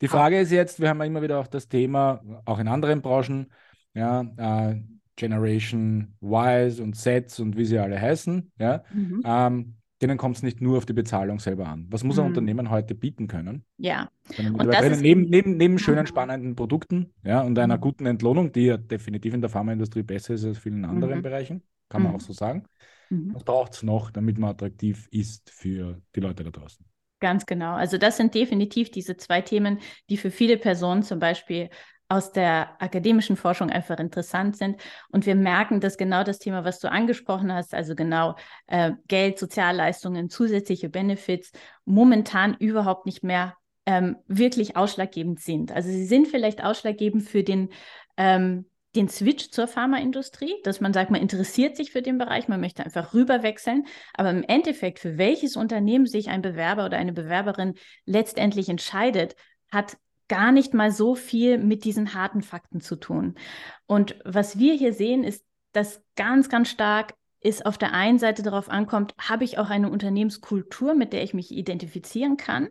[0.00, 3.52] Die Frage ist jetzt, wir haben immer wieder auch das Thema, auch in anderen Branchen,
[3.94, 4.80] ja, äh,
[5.16, 9.22] Generation Ys und Sets und wie sie alle heißen, ja, mhm.
[9.24, 11.86] ähm, denen kommt es nicht nur auf die Bezahlung selber an.
[11.90, 12.28] Was muss ein mhm.
[12.28, 13.64] Unternehmen heute bieten können?
[13.76, 14.10] Ja.
[14.38, 17.80] Und das ist neben, neben, neben schönen, spannenden Produkten ja, und einer mhm.
[17.82, 21.22] guten Entlohnung, die ja definitiv in der Pharmaindustrie besser ist als in vielen anderen mhm.
[21.22, 22.16] Bereichen, kann man mhm.
[22.16, 22.64] auch so sagen.
[23.10, 23.34] Mhm.
[23.34, 26.84] Was braucht es noch, damit man attraktiv ist für die Leute da draußen?
[27.20, 27.74] Ganz genau.
[27.74, 31.68] Also das sind definitiv diese zwei Themen, die für viele Personen zum Beispiel
[32.10, 34.80] aus der akademischen Forschung einfach interessant sind.
[35.10, 38.34] Und wir merken, dass genau das Thema, was du angesprochen hast, also genau
[38.66, 41.52] äh, Geld, Sozialleistungen, zusätzliche Benefits,
[41.84, 43.56] momentan überhaupt nicht mehr
[43.86, 45.70] ähm, wirklich ausschlaggebend sind.
[45.70, 47.70] Also sie sind vielleicht ausschlaggebend für den
[48.16, 52.60] ähm, den Switch zur Pharmaindustrie, dass man sagt, man interessiert sich für den Bereich, man
[52.60, 53.86] möchte einfach rüberwechseln.
[54.14, 59.36] Aber im Endeffekt, für welches Unternehmen sich ein Bewerber oder eine Bewerberin letztendlich entscheidet,
[59.70, 59.96] hat
[60.30, 63.34] gar nicht mal so viel mit diesen harten Fakten zu tun.
[63.86, 68.42] Und was wir hier sehen, ist, dass ganz, ganz stark es auf der einen Seite
[68.42, 72.68] darauf ankommt, habe ich auch eine Unternehmenskultur, mit der ich mich identifizieren kann.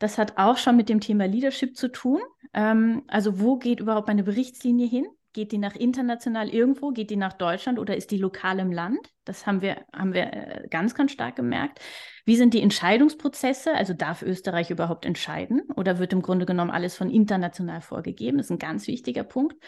[0.00, 2.20] Das hat auch schon mit dem Thema Leadership zu tun.
[2.52, 5.06] Ähm, also wo geht überhaupt meine Berichtslinie hin?
[5.36, 6.92] Geht die nach international irgendwo?
[6.92, 9.12] Geht die nach Deutschland oder ist die lokal im Land?
[9.26, 11.78] Das haben wir, haben wir äh, ganz, ganz stark gemerkt.
[12.24, 13.74] Wie sind die Entscheidungsprozesse?
[13.74, 18.38] Also darf Österreich überhaupt entscheiden oder wird im Grunde genommen alles von international vorgegeben?
[18.38, 19.62] Das ist ein ganz wichtiger Punkt.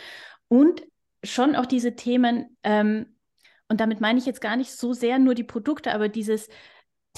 [0.49, 0.85] Und
[1.23, 3.19] schon auch diese Themen, ähm,
[3.69, 6.49] und damit meine ich jetzt gar nicht so sehr nur die Produkte, aber dieses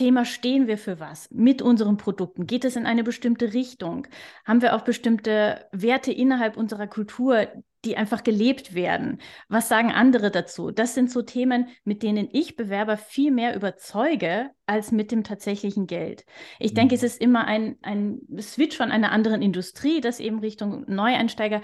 [0.00, 2.46] Thema stehen wir für was mit unseren Produkten?
[2.46, 4.06] Geht es in eine bestimmte Richtung?
[4.46, 7.48] Haben wir auch bestimmte Werte innerhalb unserer Kultur,
[7.84, 9.20] die einfach gelebt werden.
[9.50, 10.70] Was sagen andere dazu?
[10.70, 15.86] Das sind so Themen, mit denen ich Bewerber viel mehr überzeuge als mit dem tatsächlichen
[15.86, 16.24] Geld.
[16.58, 16.76] Ich mhm.
[16.76, 21.60] denke, es ist immer ein, ein Switch von einer anderen Industrie, das eben Richtung Neueinsteiger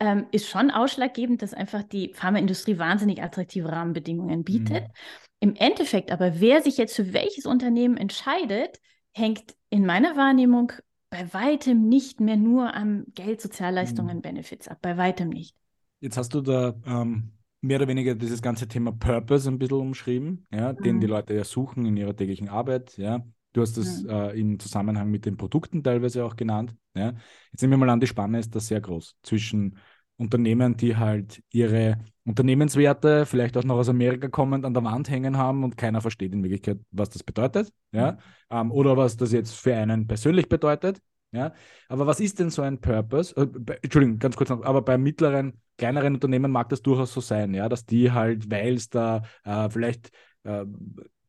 [0.00, 4.88] ähm, ist schon ausschlaggebend, dass einfach die Pharmaindustrie wahnsinnig attraktive Rahmenbedingungen bietet.
[4.88, 4.92] Mhm.
[5.40, 8.80] Im Endeffekt aber, wer sich jetzt für welches Unternehmen entscheidet,
[9.12, 10.72] hängt in meiner Wahrnehmung
[11.10, 14.22] bei weitem nicht mehr nur am Geld, Sozialleistungen, mhm.
[14.22, 14.78] Benefits ab.
[14.82, 15.56] Bei weitem nicht.
[16.00, 20.46] Jetzt hast du da ähm, mehr oder weniger dieses ganze Thema Purpose ein bisschen umschrieben,
[20.52, 20.82] ja, mhm.
[20.82, 22.96] den die Leute ja suchen in ihrer täglichen Arbeit.
[22.98, 23.24] Ja.
[23.52, 24.10] Du hast das mhm.
[24.10, 26.74] äh, im Zusammenhang mit den Produkten teilweise auch genannt.
[26.94, 27.14] Ja.
[27.52, 29.78] Jetzt nehmen wir mal an, die Spanne ist da sehr groß zwischen
[30.18, 35.38] Unternehmen, die halt ihre Unternehmenswerte, vielleicht auch noch aus Amerika kommend, an der Wand hängen
[35.38, 38.18] haben und keiner versteht in Wirklichkeit, was das bedeutet, ja, mhm.
[38.50, 41.00] ähm, oder was das jetzt für einen persönlich bedeutet,
[41.32, 41.52] ja.
[41.88, 43.36] Aber was ist denn so ein Purpose?
[43.36, 47.20] Äh, bei, Entschuldigung, ganz kurz noch, aber bei mittleren, kleineren Unternehmen mag das durchaus so
[47.20, 50.10] sein, ja, dass die halt, weil es da äh, vielleicht
[50.42, 50.64] äh,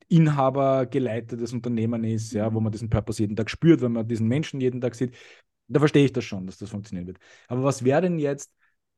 [0.09, 4.27] Inhaber geleitetes Unternehmen ist, ja, wo man diesen Purpose jeden Tag spürt, wenn man diesen
[4.27, 5.15] Menschen jeden Tag sieht,
[5.67, 7.19] da verstehe ich das schon, dass das funktionieren wird.
[7.47, 8.53] Aber was wäre denn jetzt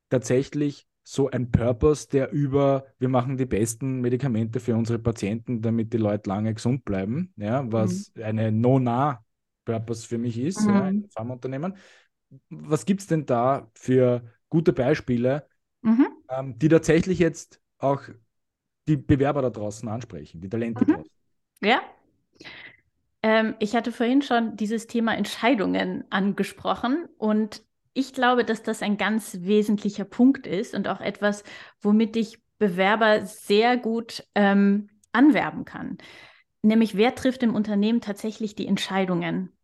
[0.09, 5.91] tatsächlich so ein Purpose, der über, wir machen die besten Medikamente für unsere Patienten, damit
[5.91, 8.23] die Leute lange gesund bleiben, ja, was mhm.
[8.23, 10.69] eine No-Nah-Purpose für mich ist, mhm.
[10.69, 11.75] ja, ein Pharmaunternehmen.
[12.51, 15.47] Was gibt es denn da für gute Beispiele,
[15.81, 16.09] mhm.
[16.29, 18.03] ähm, die tatsächlich jetzt auch
[18.87, 20.93] die Bewerber da draußen ansprechen, die Talente mhm.
[20.93, 21.11] draußen?
[21.61, 21.81] Ja.
[23.23, 28.97] Ähm, ich hatte vorhin schon dieses Thema Entscheidungen angesprochen und ich glaube, dass das ein
[28.97, 31.43] ganz wesentlicher Punkt ist und auch etwas,
[31.81, 35.97] womit ich Bewerber sehr gut ähm, anwerben kann.
[36.61, 39.57] Nämlich, wer trifft im Unternehmen tatsächlich die Entscheidungen?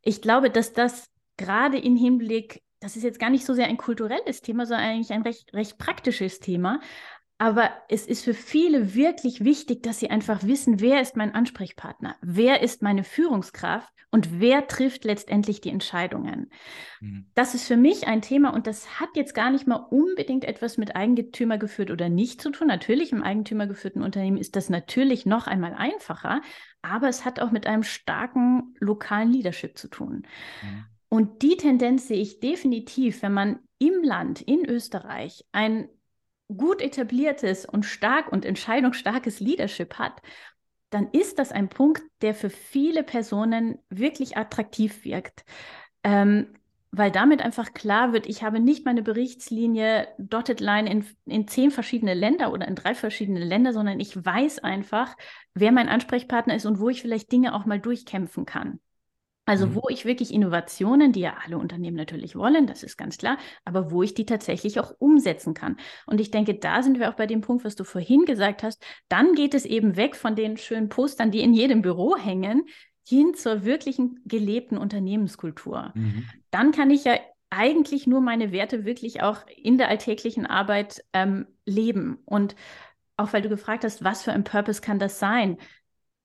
[0.00, 3.76] Ich glaube, dass das gerade im Hinblick, das ist jetzt gar nicht so sehr ein
[3.76, 6.80] kulturelles Thema, sondern eigentlich ein recht, recht praktisches Thema.
[7.40, 12.16] Aber es ist für viele wirklich wichtig, dass sie einfach wissen, wer ist mein Ansprechpartner,
[12.20, 16.50] wer ist meine Führungskraft und wer trifft letztendlich die Entscheidungen.
[17.00, 17.30] Mhm.
[17.34, 20.76] Das ist für mich ein Thema und das hat jetzt gar nicht mal unbedingt etwas
[20.76, 22.66] mit Eigentümer geführt oder nicht zu tun.
[22.68, 26.42] Natürlich im eigentümergeführten Unternehmen ist das natürlich noch einmal einfacher,
[26.82, 30.26] aber es hat auch mit einem starken lokalen Leadership zu tun.
[30.62, 30.84] Mhm.
[31.08, 35.88] Und die Tendenz sehe ich definitiv, wenn man im Land, in Österreich, ein
[36.56, 40.20] gut etabliertes und stark und entscheidungsstarkes Leadership hat,
[40.90, 45.44] dann ist das ein Punkt, der für viele Personen wirklich attraktiv wirkt.
[46.02, 46.54] Ähm,
[46.92, 51.70] weil damit einfach klar wird, ich habe nicht meine Berichtslinie Dotted Line in, in zehn
[51.70, 55.16] verschiedene Länder oder in drei verschiedene Länder, sondern ich weiß einfach,
[55.54, 58.80] wer mein Ansprechpartner ist und wo ich vielleicht Dinge auch mal durchkämpfen kann.
[59.46, 59.74] Also mhm.
[59.74, 63.90] wo ich wirklich Innovationen, die ja alle Unternehmen natürlich wollen, das ist ganz klar, aber
[63.90, 65.76] wo ich die tatsächlich auch umsetzen kann.
[66.06, 68.84] Und ich denke, da sind wir auch bei dem Punkt, was du vorhin gesagt hast.
[69.08, 72.64] Dann geht es eben weg von den schönen Postern, die in jedem Büro hängen,
[73.08, 75.92] hin zur wirklichen gelebten Unternehmenskultur.
[75.94, 76.28] Mhm.
[76.50, 77.14] Dann kann ich ja
[77.50, 82.18] eigentlich nur meine Werte wirklich auch in der alltäglichen Arbeit ähm, leben.
[82.24, 82.54] Und
[83.16, 85.58] auch weil du gefragt hast, was für ein Purpose kann das sein?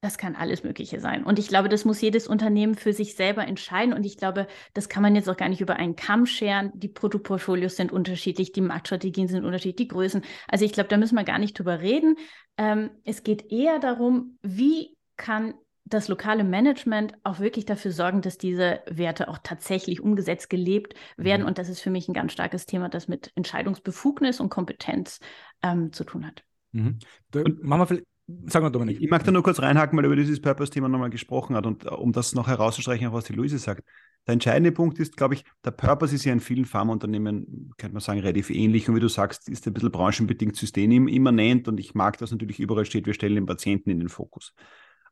[0.06, 1.24] Das kann alles Mögliche sein.
[1.24, 3.92] Und ich glaube, das muss jedes Unternehmen für sich selber entscheiden.
[3.92, 4.46] Und ich glaube,
[4.76, 6.72] das kann man jetzt auch gar nicht über einen Kamm scheren.
[6.76, 10.22] Die Produktportfolios sind unterschiedlich, die Marktstrategien sind unterschiedlich, die Größen.
[10.48, 12.18] Also ich glaube, da müssen wir gar nicht drüber reden.
[12.56, 18.38] Ähm, es geht eher darum, wie kann das lokale Management auch wirklich dafür sorgen, dass
[18.38, 21.42] diese Werte auch tatsächlich umgesetzt, gelebt werden.
[21.42, 21.48] Mhm.
[21.48, 25.20] Und das ist für mich ein ganz starkes Thema, das mit Entscheidungsbefugnis und Kompetenz
[25.64, 26.44] ähm, zu tun hat.
[26.74, 27.00] Mhm.
[27.32, 28.15] Da, machen wir vielleicht
[28.48, 29.00] Sag mal, Dominik.
[29.02, 31.86] Ich mag da nur kurz reinhaken, weil er über dieses Purpose-Thema nochmal gesprochen hat und
[31.86, 33.84] äh, um das noch herauszustreichen, was die Luise sagt.
[34.26, 38.02] Der entscheidende Punkt ist, glaube ich, der Purpose ist ja in vielen Pharmaunternehmen, könnte man
[38.02, 42.18] sagen, relativ ähnlich und wie du sagst, ist ein bisschen branchenbedingt systemimmanent und ich mag,
[42.18, 44.56] dass natürlich überall steht, wir stellen den Patienten in den Fokus.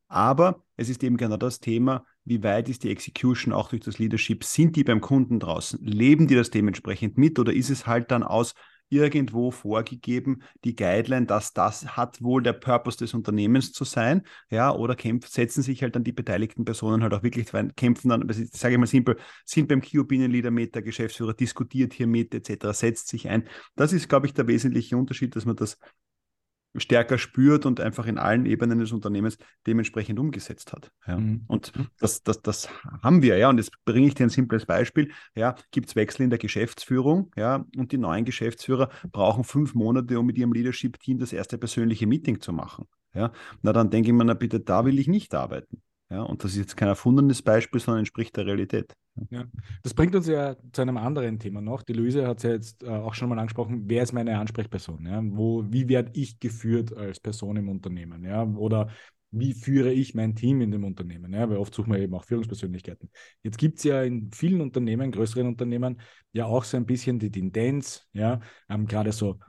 [0.07, 3.99] Aber es ist eben genau das Thema, wie weit ist die Execution auch durch das
[3.99, 4.43] Leadership?
[4.43, 5.79] Sind die beim Kunden draußen?
[5.83, 8.55] Leben die das dementsprechend mit oder ist es halt dann aus
[8.89, 14.73] irgendwo vorgegeben, die Guideline, dass das hat wohl der Purpose des Unternehmens zu sein, ja,
[14.73, 18.73] oder kämpfen, setzen sich halt dann die beteiligten Personen halt auch wirklich, kämpfen dann, sage
[18.73, 22.77] ich mal simpel, sind beim Key Opinion Leader mit, der Geschäftsführer diskutiert hier mit, etc.,
[22.77, 23.47] setzt sich ein.
[23.75, 25.77] Das ist, glaube ich, der wesentliche Unterschied, dass man das
[26.75, 30.91] stärker spürt und einfach in allen Ebenen des Unternehmens dementsprechend umgesetzt hat.
[31.07, 31.17] Ja.
[31.17, 31.43] Mhm.
[31.47, 31.87] Und mhm.
[31.99, 32.69] das, das, das
[33.01, 33.49] haben wir, ja.
[33.49, 35.11] Und jetzt bringe ich dir ein simples Beispiel.
[35.35, 40.19] Ja, gibt es Wechsel in der Geschäftsführung, ja, und die neuen Geschäftsführer brauchen fünf Monate,
[40.19, 42.87] um mit ihrem Leadership-Team das erste persönliche Meeting zu machen.
[43.13, 45.81] Ja, na dann denke ich mir, na bitte, da will ich nicht arbeiten.
[46.13, 48.93] Ja, und das ist jetzt kein erfundenes Beispiel, sondern entspricht der Realität.
[49.31, 49.45] Ja.
[49.81, 51.81] Das bringt uns ja zu einem anderen Thema noch.
[51.81, 55.07] Die Luise hat es ja jetzt äh, auch schon mal angesprochen, wer ist meine Ansprechperson?
[55.07, 55.21] Ja?
[55.23, 58.23] Wo, wie werde ich geführt als Person im Unternehmen?
[58.25, 58.43] Ja?
[58.43, 58.89] Oder
[59.31, 61.33] wie führe ich mein Team in dem Unternehmen?
[61.33, 61.49] Ja?
[61.49, 63.09] Weil oft suchen wir eben auch Führungspersönlichkeiten.
[63.41, 65.99] Jetzt gibt es ja in vielen Unternehmen, größeren Unternehmen,
[66.31, 68.39] ja auch so ein bisschen die Tendenz, ja,
[68.69, 69.39] ähm, gerade so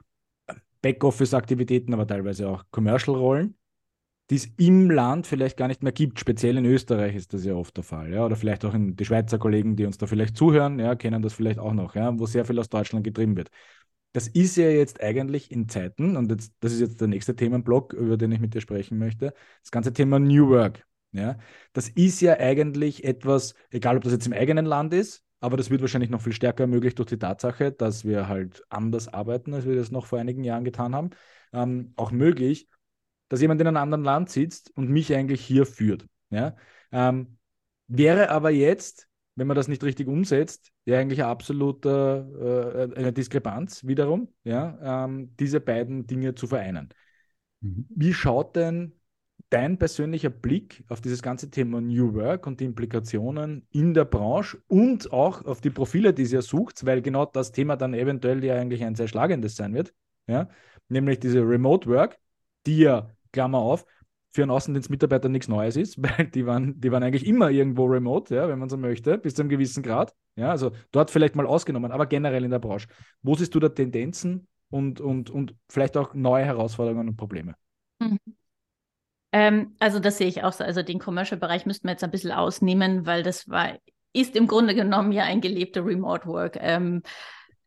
[0.81, 3.55] Backoffice-Aktivitäten, aber teilweise auch Commercial-Rollen,
[4.29, 6.19] die es im Land vielleicht gar nicht mehr gibt.
[6.19, 8.11] Speziell in Österreich ist das ja oft der Fall.
[8.11, 8.25] Ja?
[8.25, 11.33] Oder vielleicht auch in die Schweizer Kollegen, die uns da vielleicht zuhören, ja, kennen das
[11.33, 12.17] vielleicht auch noch, ja?
[12.17, 13.49] wo sehr viel aus Deutschland getrieben wird.
[14.13, 17.93] Das ist ja jetzt eigentlich in Zeiten, und jetzt, das ist jetzt der nächste Themenblock,
[17.93, 20.85] über den ich mit dir sprechen möchte, das ganze Thema New Work.
[21.11, 21.37] Ja?
[21.73, 25.69] Das ist ja eigentlich etwas, egal ob das jetzt im eigenen Land ist, aber das
[25.69, 29.65] wird wahrscheinlich noch viel stärker ermöglicht durch die Tatsache, dass wir halt anders arbeiten, als
[29.65, 31.09] wir das noch vor einigen Jahren getan haben,
[31.53, 32.67] ähm, auch möglich
[33.29, 36.05] dass jemand in einem anderen Land sitzt und mich eigentlich hier führt.
[36.29, 36.55] Ja?
[36.91, 37.37] Ähm,
[37.87, 43.85] wäre aber jetzt, wenn man das nicht richtig umsetzt, ja eigentlich absolut äh, eine Diskrepanz
[43.85, 46.89] wiederum, ja, ähm, diese beiden Dinge zu vereinen.
[47.61, 47.85] Mhm.
[47.89, 48.93] Wie schaut denn
[49.49, 54.57] dein persönlicher Blick auf dieses ganze Thema New Work und die Implikationen in der Branche
[54.67, 58.55] und auch auf die Profile, die ihr sucht, weil genau das Thema dann eventuell ja
[58.55, 59.93] eigentlich ein sehr schlagendes sein wird,
[60.27, 60.49] ja,
[60.89, 62.17] nämlich diese Remote Work,
[62.65, 63.85] die ja Klammer auf,
[64.31, 68.33] für einen Außendienstmitarbeiter nichts Neues ist, weil die waren, die waren eigentlich immer irgendwo remote,
[68.33, 70.13] ja, wenn man so möchte, bis zu einem gewissen Grad.
[70.35, 72.87] Ja, also dort vielleicht mal ausgenommen, aber generell in der Branche.
[73.21, 77.55] Wo siehst du da Tendenzen und, und, und vielleicht auch neue Herausforderungen und Probleme?
[77.99, 78.17] Mhm.
[79.31, 80.63] Ähm, also das sehe ich auch so.
[80.63, 83.77] Also den Commercial-Bereich müssten wir jetzt ein bisschen ausnehmen, weil das war,
[84.13, 86.57] ist im Grunde genommen ja ein gelebter Remote Work.
[86.59, 87.03] Ähm,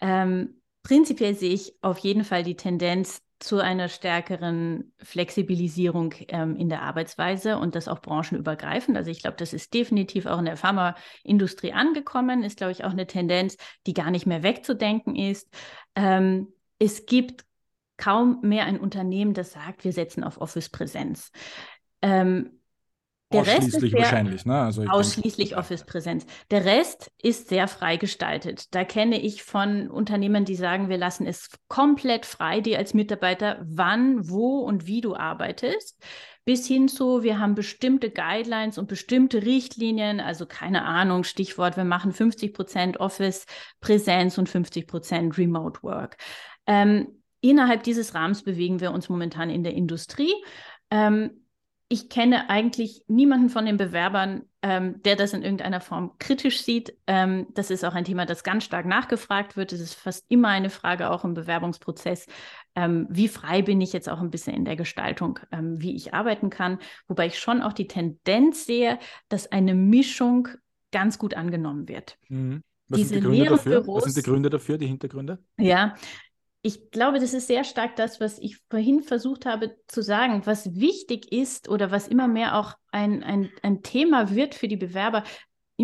[0.00, 6.68] ähm, prinzipiell sehe ich auf jeden Fall die Tendenz, zu einer stärkeren Flexibilisierung ähm, in
[6.68, 8.96] der Arbeitsweise und das auch branchenübergreifend.
[8.96, 12.90] Also ich glaube, das ist definitiv auch in der Pharmaindustrie angekommen, ist, glaube ich, auch
[12.90, 15.48] eine Tendenz, die gar nicht mehr wegzudenken ist.
[15.94, 16.48] Ähm,
[16.80, 17.44] es gibt
[17.96, 21.30] kaum mehr ein Unternehmen, das sagt, wir setzen auf Office-Präsenz.
[22.02, 22.57] Ähm,
[23.32, 24.58] der ausschließlich sehr, wahrscheinlich, ne?
[24.60, 26.24] Also ausschließlich Office-Präsenz.
[26.50, 28.74] Der Rest ist sehr frei gestaltet.
[28.74, 33.58] Da kenne ich von Unternehmen, die sagen, wir lassen es komplett frei, dir als Mitarbeiter,
[33.62, 36.02] wann, wo und wie du arbeitest,
[36.46, 41.84] bis hin zu, wir haben bestimmte Guidelines und bestimmte Richtlinien, also keine Ahnung, Stichwort, wir
[41.84, 46.16] machen 50 Prozent Office-Präsenz und 50 Prozent Remote Work.
[46.66, 50.32] Ähm, innerhalb dieses Rahmens bewegen wir uns momentan in der Industrie.
[50.90, 51.44] Ähm,
[51.90, 56.94] ich kenne eigentlich niemanden von den Bewerbern, ähm, der das in irgendeiner Form kritisch sieht.
[57.06, 59.72] Ähm, das ist auch ein Thema, das ganz stark nachgefragt wird.
[59.72, 62.26] Es ist fast immer eine Frage auch im Bewerbungsprozess.
[62.74, 66.12] Ähm, wie frei bin ich jetzt auch ein bisschen in der Gestaltung, ähm, wie ich
[66.12, 66.78] arbeiten kann?
[67.06, 68.98] Wobei ich schon auch die Tendenz sehe,
[69.30, 70.48] dass eine Mischung
[70.92, 72.18] ganz gut angenommen wird.
[72.28, 72.62] Mhm.
[72.88, 73.80] Was, Diese sind die Gründe dafür?
[73.80, 75.38] Büros, Was sind die Gründe dafür, die Hintergründe?
[75.58, 75.94] Ja,
[76.62, 80.74] ich glaube, das ist sehr stark das, was ich vorhin versucht habe zu sagen, was
[80.74, 85.22] wichtig ist oder was immer mehr auch ein, ein, ein Thema wird für die Bewerber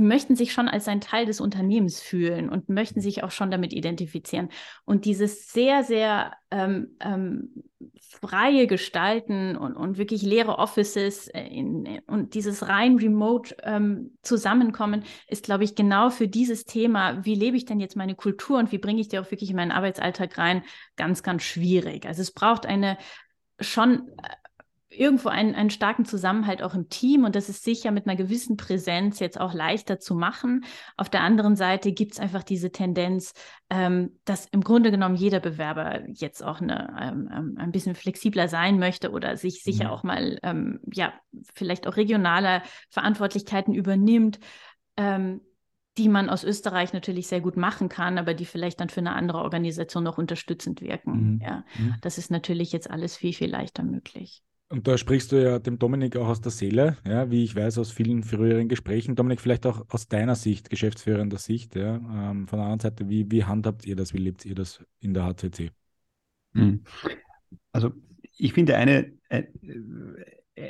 [0.01, 3.73] möchten sich schon als ein Teil des Unternehmens fühlen und möchten sich auch schon damit
[3.73, 4.49] identifizieren.
[4.85, 7.63] Und dieses sehr, sehr ähm, ähm,
[8.21, 15.05] freie Gestalten und, und wirklich leere Offices äh, in, und dieses rein remote ähm, Zusammenkommen
[15.29, 18.73] ist, glaube ich, genau für dieses Thema, wie lebe ich denn jetzt meine Kultur und
[18.73, 20.65] wie bringe ich die auch wirklich in meinen Arbeitsalltag rein,
[20.97, 22.07] ganz, ganz schwierig.
[22.07, 22.99] Also es braucht eine
[23.61, 24.29] schon äh,
[24.99, 28.57] irgendwo einen, einen starken Zusammenhalt auch im Team und das ist sicher mit einer gewissen
[28.57, 30.65] Präsenz jetzt auch leichter zu machen.
[30.97, 33.33] Auf der anderen Seite gibt es einfach diese Tendenz,
[33.71, 38.49] ähm, dass im Grunde genommen jeder Bewerber jetzt auch eine, ähm, ähm ein bisschen flexibler
[38.49, 39.91] sein möchte oder sich sicher mhm.
[39.91, 41.13] auch mal, ähm, ja,
[41.55, 44.39] vielleicht auch regionale Verantwortlichkeiten übernimmt.
[44.97, 45.41] Ähm,
[45.97, 49.15] die man aus Österreich natürlich sehr gut machen kann, aber die vielleicht dann für eine
[49.15, 51.35] andere Organisation noch unterstützend wirken.
[51.35, 51.41] Mhm.
[51.41, 51.95] Ja, mhm.
[52.01, 54.43] das ist natürlich jetzt alles viel, viel leichter möglich.
[54.69, 57.79] Und da sprichst du ja dem Dominik auch aus der Seele, ja, wie ich weiß
[57.79, 59.15] aus vielen früheren Gesprächen.
[59.15, 63.31] Dominik, vielleicht auch aus deiner Sicht, geschäftsführender Sicht, ja, ähm, von der anderen Seite, wie,
[63.31, 65.71] wie handhabt ihr das, wie lebt ihr das in der HCC?
[66.55, 66.83] Hm.
[67.73, 67.93] Also
[68.37, 69.45] ich finde eine, äh,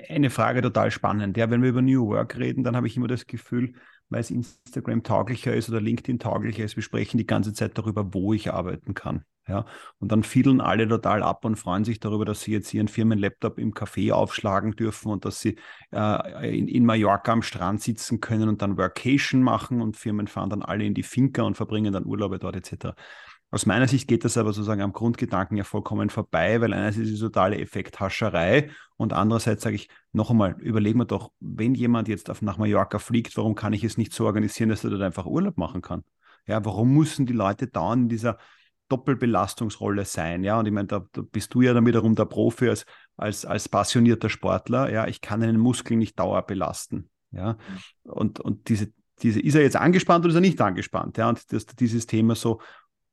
[0.09, 1.37] eine Frage total spannend.
[1.37, 3.75] Ja, wenn wir über New Work reden, dann habe ich immer das Gefühl,
[4.09, 8.13] weil es Instagram tauglicher ist oder LinkedIn tauglicher ist, wir sprechen die ganze Zeit darüber,
[8.13, 9.25] wo ich arbeiten kann.
[9.47, 9.67] Ja,
[9.99, 13.59] und dann fiedeln alle total ab und freuen sich darüber, dass sie jetzt ihren Firmenlaptop
[13.59, 15.59] im Café aufschlagen dürfen und dass sie
[15.93, 20.49] äh, in, in Mallorca am Strand sitzen können und dann Workation machen und Firmen fahren
[20.49, 22.95] dann alle in die Finca und verbringen dann Urlaube dort etc.
[23.51, 27.17] Aus meiner Sicht geht das aber sozusagen am Grundgedanken ja vollkommen vorbei, weil einerseits ist
[27.17, 32.31] die totale Effekthascherei und andererseits sage ich noch einmal, überlegen wir doch, wenn jemand jetzt
[32.31, 35.27] auf, nach Mallorca fliegt, warum kann ich es nicht so organisieren, dass er dort einfach
[35.27, 36.03] Urlaub machen kann?
[36.47, 38.39] Ja, warum müssen die Leute dauernd in dieser
[38.89, 40.45] Doppelbelastungsrolle sein?
[40.45, 43.45] Ja, und ich meine, da, da bist du ja dann wiederum der Profi als, als,
[43.45, 44.91] als passionierter Sportler.
[44.91, 47.09] Ja, ich kann einen Muskel nicht dauerbelasten.
[47.31, 47.57] Ja,
[48.05, 51.17] und, und diese, diese, ist er jetzt angespannt oder ist er nicht angespannt?
[51.19, 52.61] Ja, und das, dieses Thema so,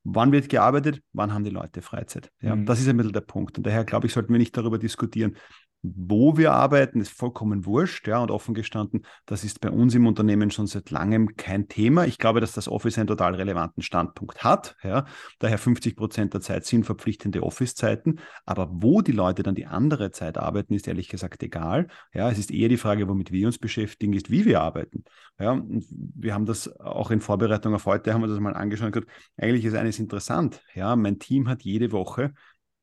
[0.04, 1.00] Wann wird gearbeitet?
[1.12, 2.30] Wann haben die Leute Freizeit?
[2.40, 2.66] Ja, mhm.
[2.66, 3.58] Das ist ein bisschen der Punkt.
[3.58, 5.36] Und daher glaube ich, sollten wir nicht darüber diskutieren,
[5.82, 10.06] wo wir arbeiten, ist vollkommen wurscht, ja, und offen gestanden, das ist bei uns im
[10.06, 12.06] Unternehmen schon seit langem kein Thema.
[12.06, 15.06] Ich glaube, dass das Office einen total relevanten Standpunkt hat, ja,
[15.40, 20.12] daher 50 Prozent der Zeit sind verpflichtende Office-Zeiten, aber wo die Leute dann die andere
[20.12, 23.58] Zeit arbeiten, ist ehrlich gesagt egal, ja, es ist eher die Frage, womit wir uns
[23.58, 25.02] beschäftigen, ist, wie wir arbeiten,
[25.40, 28.92] ja, wir haben das auch in Vorbereitung auf heute, haben wir das mal angeschaut und
[28.92, 32.34] gesagt, eigentlich ist eines interessant, ja, mein Team hat jede Woche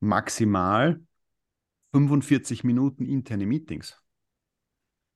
[0.01, 0.99] maximal
[1.91, 4.01] 45 Minuten interne Meetings.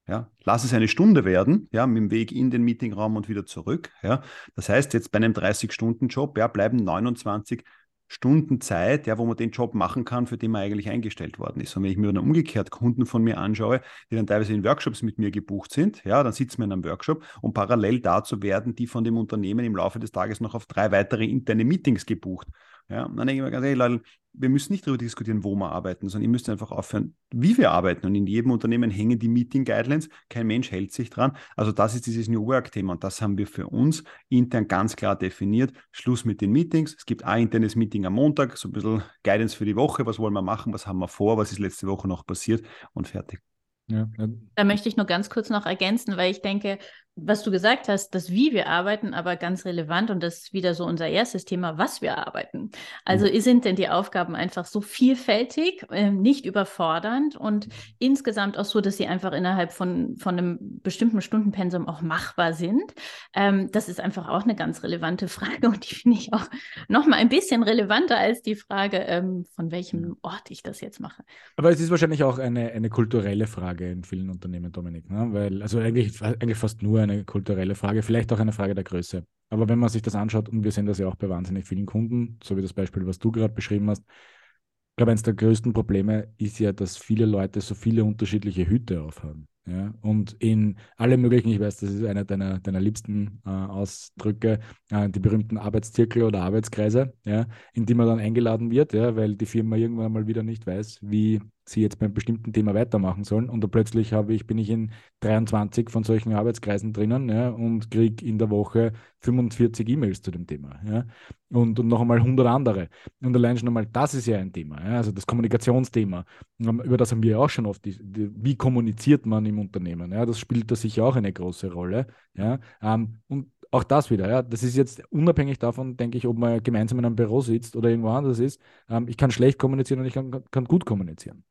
[0.05, 3.45] Ja, lass es eine Stunde werden, ja, mit dem Weg in den Meetingraum und wieder
[3.45, 3.89] zurück.
[4.01, 4.21] Ja.
[4.55, 7.63] Das heißt, jetzt bei einem 30-Stunden-Job ja, bleiben 29
[8.09, 11.61] Stunden Zeit, ja, wo man den Job machen kann, für den man eigentlich eingestellt worden
[11.61, 11.75] ist.
[11.75, 15.01] Und wenn ich mir dann umgekehrt Kunden von mir anschaue, die dann teilweise in Workshops
[15.01, 18.75] mit mir gebucht sind, ja, dann sitzen wir in einem Workshop und parallel dazu werden
[18.75, 22.47] die von dem Unternehmen im Laufe des Tages noch auf drei weitere interne Meetings gebucht.
[22.89, 24.01] Ja, und dann denke ich mir ganz ehrlich, Leute,
[24.33, 27.71] wir müssen nicht darüber diskutieren, wo wir arbeiten, sondern ihr müsst einfach aufhören, wie wir
[27.71, 28.07] arbeiten.
[28.07, 30.09] Und in jedem Unternehmen hängen die Meeting Guidelines.
[30.27, 31.37] Kein Mensch hält sich dran.
[31.55, 32.93] Also das ist dieses New Work-Thema.
[32.93, 35.71] Und das haben wir für uns intern ganz klar definiert.
[35.91, 36.95] Schluss mit den Meetings.
[36.97, 40.05] Es gibt ein internes Meeting am Montag, so ein bisschen Guidance für die Woche.
[40.05, 40.73] Was wollen wir machen?
[40.73, 41.37] Was haben wir vor?
[41.37, 42.65] Was ist letzte Woche noch passiert?
[42.93, 43.39] Und fertig.
[43.87, 44.07] Ja,
[44.55, 46.79] Da möchte ich nur ganz kurz noch ergänzen, weil ich denke,
[47.15, 50.73] was du gesagt hast, das wie wir arbeiten, aber ganz relevant und das ist wieder
[50.73, 52.71] so unser erstes Thema, was wir arbeiten.
[53.05, 53.39] Also mhm.
[53.39, 57.71] sind denn die Aufgaben einfach so vielfältig, äh, nicht überfordernd und mhm.
[57.99, 62.95] insgesamt auch so, dass sie einfach innerhalb von, von einem bestimmten Stundenpensum auch machbar sind.
[63.35, 66.45] Ähm, das ist einfach auch eine ganz relevante Frage und die finde ich auch
[66.87, 70.99] noch mal ein bisschen relevanter als die Frage, ähm, von welchem Ort ich das jetzt
[70.99, 71.23] mache.
[71.57, 75.27] Aber es ist wahrscheinlich auch eine, eine kulturelle Frage in vielen Unternehmen, Dominik, ne?
[75.31, 79.25] weil also eigentlich, eigentlich fast nur eine kulturelle Frage, vielleicht auch eine Frage der Größe.
[79.49, 81.85] Aber wenn man sich das anschaut, und wir sehen das ja auch bei wahnsinnig vielen
[81.85, 85.73] Kunden, so wie das Beispiel, was du gerade beschrieben hast, ich glaube, eines der größten
[85.73, 89.47] Probleme ist ja, dass viele Leute so viele unterschiedliche Hüte aufhaben.
[89.65, 89.93] Ja?
[90.01, 94.59] Und in alle möglichen, ich weiß, das ist einer deiner, deiner liebsten äh, Ausdrücke,
[94.91, 97.47] äh, die berühmten Arbeitszirkel oder Arbeitskreise, ja?
[97.73, 99.15] in die man dann eingeladen wird, ja?
[99.15, 103.23] weil die Firma irgendwann mal wieder nicht weiß, wie sie jetzt beim bestimmten Thema weitermachen
[103.23, 103.49] sollen.
[103.49, 104.91] Und da plötzlich habe ich, bin ich in
[105.21, 110.45] 23 von solchen Arbeitskreisen drinnen ja, und kriege in der Woche 45 E-Mails zu dem
[110.45, 110.79] Thema.
[110.85, 111.05] Ja,
[111.49, 112.89] und, und noch einmal 100 andere.
[113.21, 116.25] Und allein schon einmal, das ist ja ein Thema, ja, also das Kommunikationsthema.
[116.59, 120.11] Über das haben wir ja auch schon oft, die, die, wie kommuniziert man im Unternehmen.
[120.11, 122.07] Ja, das spielt da sicher auch eine große Rolle.
[122.35, 126.37] Ja, ähm, und auch das wieder, ja, das ist jetzt unabhängig davon, denke ich, ob
[126.37, 128.61] man gemeinsam in einem Büro sitzt oder irgendwo anders ist.
[128.87, 131.43] Ähm, ich kann schlecht kommunizieren und ich kann, kann gut kommunizieren.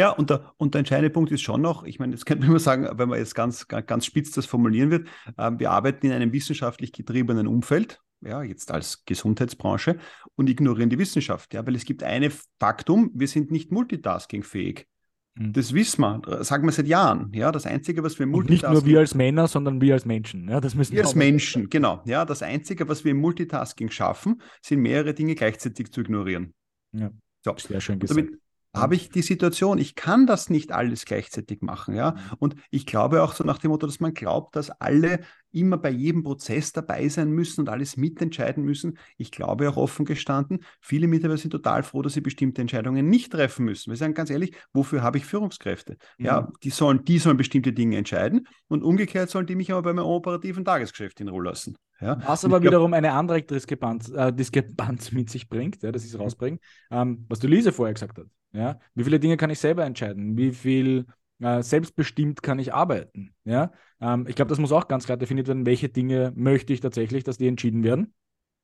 [0.00, 2.50] Ja, und der, und der entscheidende Punkt ist schon noch, ich meine, jetzt könnte man
[2.50, 6.12] immer sagen, wenn man jetzt ganz, ganz spitz das formulieren wird, äh, wir arbeiten in
[6.12, 9.98] einem wissenschaftlich getriebenen Umfeld, ja, jetzt als Gesundheitsbranche
[10.36, 14.86] und ignorieren die Wissenschaft, ja, weil es gibt ein Faktum, wir sind nicht multitaskingfähig.
[15.34, 15.52] Mhm.
[15.52, 17.30] Das wissen wir, sagen wir seit Jahren.
[17.34, 18.70] Ja, das Einzige, was wir Multitasking...
[18.70, 20.48] nicht nur wir als Männer, sondern wir als Menschen.
[20.48, 22.00] Ja, das müssen wir als Menschen, genau.
[22.06, 26.54] Ja, das Einzige, was wir im Multitasking schaffen, sind mehrere Dinge gleichzeitig zu ignorieren.
[26.92, 27.10] Ja,
[27.44, 27.54] so.
[27.58, 28.18] sehr schön gesagt.
[28.18, 28.40] Damit,
[28.74, 32.12] habe ich die Situation, ich kann das nicht alles gleichzeitig machen, ja.
[32.12, 32.18] Mhm.
[32.38, 35.20] Und ich glaube auch so nach dem Motto, dass man glaubt, dass alle
[35.52, 38.98] immer bei jedem Prozess dabei sein müssen und alles mitentscheiden müssen.
[39.16, 43.32] Ich glaube auch offen gestanden, viele Mitarbeiter sind total froh, dass sie bestimmte Entscheidungen nicht
[43.32, 43.90] treffen müssen.
[43.90, 45.96] Wir sagen ganz ehrlich, wofür habe ich Führungskräfte?
[46.18, 46.26] Mhm.
[46.26, 49.92] Ja, die sollen, die sollen bestimmte Dinge entscheiden und umgekehrt sollen die mich aber bei
[49.92, 51.76] meinem operativen Tagesgeschäft in Ruhe lassen.
[52.00, 52.18] Ja?
[52.24, 56.18] Was aber wiederum eine andere Diskrepanz, äh, Diskrepanz mit sich bringt, ja, dass ich es
[56.18, 56.58] rausbringe,
[56.90, 58.26] ähm, was die Lise vorher gesagt hat.
[58.52, 58.78] Ja?
[58.94, 60.36] Wie viele Dinge kann ich selber entscheiden?
[60.36, 61.06] Wie viel
[61.40, 63.34] äh, selbstbestimmt kann ich arbeiten?
[63.44, 63.72] Ja?
[64.00, 67.24] Ähm, ich glaube, das muss auch ganz klar definiert werden, welche Dinge möchte ich tatsächlich,
[67.24, 68.14] dass die entschieden werden.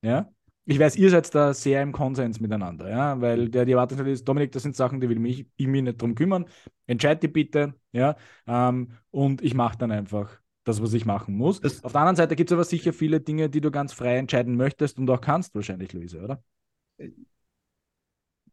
[0.01, 0.29] Ja?
[0.69, 4.27] Ich weiß, ihr seid da sehr im Konsens miteinander, ja, weil der die Erwartungshaltung ist,
[4.27, 6.43] Dominik, das sind Sachen, die will mich, ich mich nicht drum kümmern.
[6.87, 8.17] Entscheid die bitte, ja,
[8.47, 11.61] ähm, und ich mache dann einfach das, was ich machen muss.
[11.61, 14.17] Das Auf der anderen Seite gibt es aber sicher viele Dinge, die du ganz frei
[14.17, 16.43] entscheiden möchtest und auch kannst, wahrscheinlich, Luise, oder?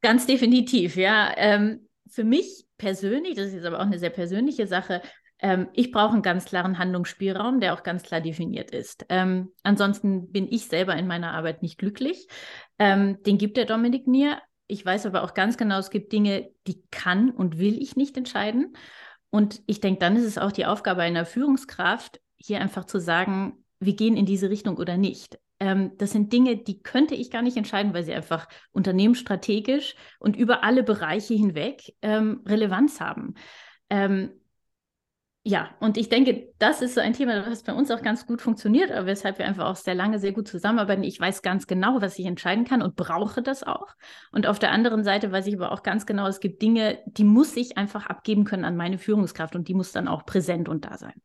[0.04, 1.32] Ganz definitiv, ja.
[1.38, 5.00] Ähm, für mich persönlich, das ist jetzt aber auch eine sehr persönliche Sache,
[5.38, 9.06] ähm, ich brauche einen ganz klaren Handlungsspielraum, der auch ganz klar definiert ist.
[9.08, 12.28] Ähm, ansonsten bin ich selber in meiner Arbeit nicht glücklich.
[12.78, 14.42] Ähm, den gibt der Dominik mir.
[14.66, 18.18] Ich weiß aber auch ganz genau, es gibt Dinge, die kann und will ich nicht
[18.18, 18.76] entscheiden.
[19.30, 23.64] Und ich denke, dann ist es auch die Aufgabe einer Führungskraft, hier einfach zu sagen,
[23.80, 25.38] wir gehen in diese Richtung oder nicht.
[25.64, 30.36] Ähm, das sind Dinge, die könnte ich gar nicht entscheiden, weil sie einfach unternehmensstrategisch und
[30.36, 33.32] über alle Bereiche hinweg ähm, Relevanz haben.
[33.88, 34.32] Ähm,
[35.42, 38.42] ja, und ich denke, das ist so ein Thema, was bei uns auch ganz gut
[38.42, 41.02] funktioniert, aber weshalb wir einfach auch sehr lange sehr gut zusammenarbeiten.
[41.02, 43.94] Ich weiß ganz genau, was ich entscheiden kann und brauche das auch.
[44.32, 47.24] Und auf der anderen Seite weiß ich aber auch ganz genau, es gibt Dinge, die
[47.24, 50.84] muss ich einfach abgeben können an meine Führungskraft und die muss dann auch präsent und
[50.84, 51.22] da sein.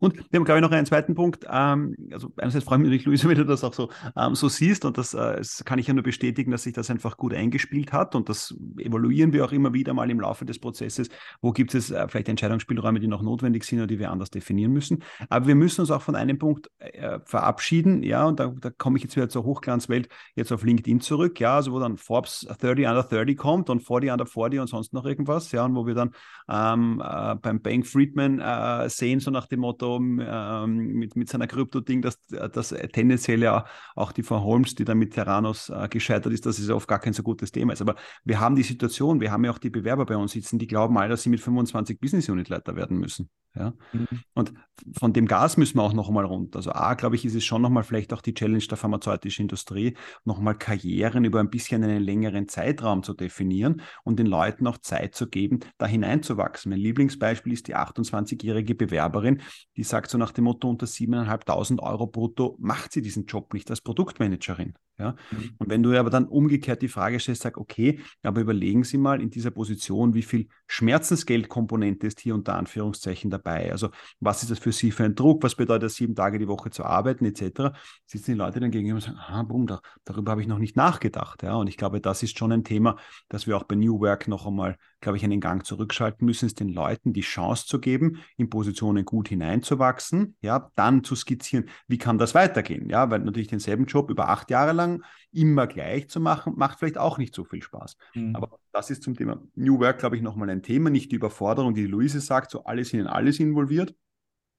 [0.00, 1.46] Und wir haben, glaube ich, noch einen zweiten Punkt.
[1.50, 4.84] Ähm, also einerseits freue ich mich, Luise, wenn du das auch so, ähm, so siehst.
[4.84, 7.92] Und das, äh, das, kann ich ja nur bestätigen, dass sich das einfach gut eingespielt
[7.92, 8.16] hat.
[8.16, 11.08] Und das evaluieren wir auch immer wieder mal im Laufe des Prozesses.
[11.40, 14.72] Wo gibt es äh, vielleicht Entscheidungsspielräume, die noch notwendig sind oder die wir anders definieren
[14.72, 15.04] müssen.
[15.28, 18.02] Aber wir müssen uns auch von einem Punkt äh, verabschieden.
[18.02, 21.38] Ja, und da, da komme ich jetzt wieder zur Hochglanzwelt, jetzt auf LinkedIn zurück.
[21.38, 24.92] Ja, also wo dann Forbes 30 under 30 kommt und 40 under 40 und sonst
[24.92, 25.52] noch irgendwas.
[25.52, 26.10] Ja, und wo wir dann
[26.48, 31.28] ähm, äh, beim Bank Friedman äh, sehen, so nach dem Motto, Motto ähm, mit, mit
[31.28, 35.88] seiner Krypto-Ding, dass, dass tendenziell ja auch die Frau Holmes, die da mit Terranos äh,
[35.88, 37.82] gescheitert ist, dass es oft gar kein so gutes Thema ist.
[37.82, 40.66] Aber wir haben die Situation, wir haben ja auch die Bewerber bei uns sitzen, die
[40.66, 43.28] glauben alle, dass sie mit 25 Business Unit Leiter werden müssen.
[43.54, 43.74] Ja?
[43.92, 44.06] Mhm.
[44.34, 44.52] Und
[44.96, 46.58] von dem Gas müssen wir auch noch einmal runter.
[46.58, 49.44] Also A, glaube ich, ist es schon noch mal vielleicht auch die Challenge der pharmazeutischen
[49.44, 54.66] Industrie, noch mal Karrieren über ein bisschen einen längeren Zeitraum zu definieren und den Leuten
[54.66, 56.70] auch Zeit zu geben, da hineinzuwachsen.
[56.70, 59.42] Mein Lieblingsbeispiel ist die 28-jährige Bewerberin,
[59.76, 63.70] die sagt so nach dem Motto, unter 7.500 Euro brutto macht sie diesen Job nicht
[63.70, 64.74] als Produktmanagerin.
[64.98, 65.14] Ja?
[65.30, 65.50] Mhm.
[65.58, 69.22] Und wenn du aber dann umgekehrt die Frage stellst, sag, okay, aber überlegen Sie mal
[69.22, 73.70] in dieser Position, wie viel Schmerzensgeldkomponente ist hier unter Anführungszeichen dabei?
[73.70, 73.90] Also
[74.20, 75.42] was ist das für Sie für ein Druck?
[75.42, 77.76] Was bedeutet das, sieben Tage die Woche zu arbeiten etc.?
[78.06, 80.76] Sitzen die Leute dann gegenüber und sagen, ah, boom, da, darüber habe ich noch nicht
[80.76, 81.42] nachgedacht.
[81.42, 81.54] Ja?
[81.54, 82.96] Und ich glaube, das ist schon ein Thema,
[83.28, 86.58] das wir auch bei New Work noch einmal, glaube ich, einen Gang zurückschalten müssen, ist
[86.58, 91.98] den Leuten die Chance zu geben, in Positionen gut hineinzuwachsen, ja, dann zu skizzieren, wie
[91.98, 92.90] kann das weitergehen?
[92.90, 96.78] Ja, weil natürlich denselben Job über acht Jahre lang lang immer gleich zu machen, macht
[96.78, 97.96] vielleicht auch nicht so viel Spaß.
[98.14, 98.34] Mhm.
[98.34, 101.74] Aber das ist zum Thema New Work, glaube ich, nochmal ein Thema, nicht die Überforderung,
[101.74, 103.94] die Luise sagt, so alles in alles involviert,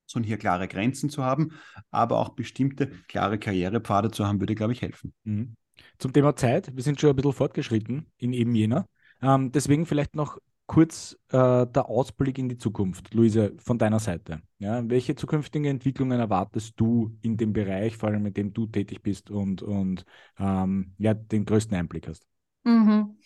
[0.06, 1.52] sondern hier klare Grenzen zu haben,
[1.92, 5.14] aber auch bestimmte klare Karrierepfade zu haben, würde, glaube ich, helfen.
[5.24, 5.56] Mhm.
[5.98, 8.88] Zum Thema Zeit, wir sind schon ein bisschen fortgeschritten in eben jener.
[9.22, 10.38] Ähm, deswegen vielleicht noch
[10.70, 14.44] kurz äh, der Ausblick in die Zukunft, Luise, von deiner Seite.
[14.60, 19.02] Ja, welche zukünftigen Entwicklungen erwartest du in dem Bereich, vor allem in dem du tätig
[19.02, 20.06] bist und, und
[20.38, 22.24] ähm, ja, den größten Einblick hast?
[22.64, 23.18] Mhm.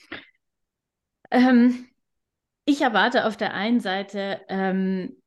[1.31, 1.85] Ähm,
[2.65, 5.17] Ich erwarte auf der einen Seite ähm,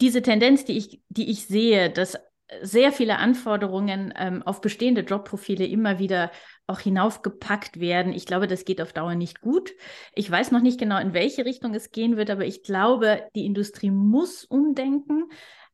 [0.00, 2.18] diese Tendenz, die ich, die ich sehe, dass
[2.60, 6.30] sehr viele Anforderungen ähm, auf bestehende Jobprofile immer wieder
[6.66, 8.12] auch hinaufgepackt werden.
[8.12, 9.72] Ich glaube, das geht auf Dauer nicht gut.
[10.14, 13.46] Ich weiß noch nicht genau, in welche Richtung es gehen wird, aber ich glaube, die
[13.46, 15.24] Industrie muss umdenken.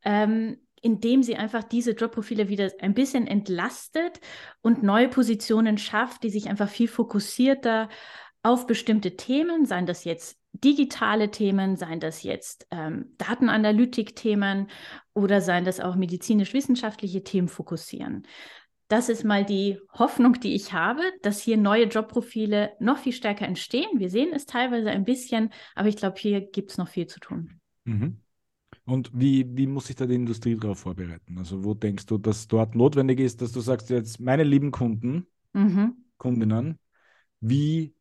[0.05, 4.21] Ähm, indem sie einfach diese Jobprofile wieder ein bisschen entlastet
[4.61, 7.89] und neue Positionen schafft, die sich einfach viel fokussierter
[8.43, 14.69] auf bestimmte Themen, seien das jetzt digitale Themen, seien das jetzt ähm, Datenanalytik-Themen
[15.15, 18.27] oder seien das auch medizinisch-wissenschaftliche Themen fokussieren.
[18.89, 23.47] Das ist mal die Hoffnung, die ich habe, dass hier neue Jobprofile noch viel stärker
[23.47, 23.89] entstehen.
[23.99, 27.21] Wir sehen es teilweise ein bisschen, aber ich glaube, hier gibt es noch viel zu
[27.21, 27.61] tun.
[27.85, 28.21] Mhm.
[28.87, 31.37] Und wie, wie muss sich da die Industrie darauf vorbereiten?
[31.37, 35.27] Also wo denkst du, dass dort notwendig ist, dass du sagst, jetzt meine lieben Kunden,
[35.53, 35.97] mhm.
[36.17, 36.79] Kundinnen,
[37.41, 37.95] wie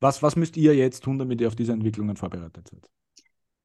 [0.00, 2.88] was, was müsst ihr jetzt tun, damit ihr auf diese Entwicklungen vorbereitet seid?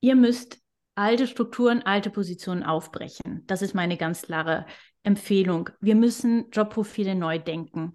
[0.01, 0.59] Ihr müsst
[0.95, 3.43] alte Strukturen, alte Positionen aufbrechen.
[3.47, 4.65] Das ist meine ganz klare
[5.03, 5.69] Empfehlung.
[5.81, 7.93] Wir müssen Jobprofile neu denken.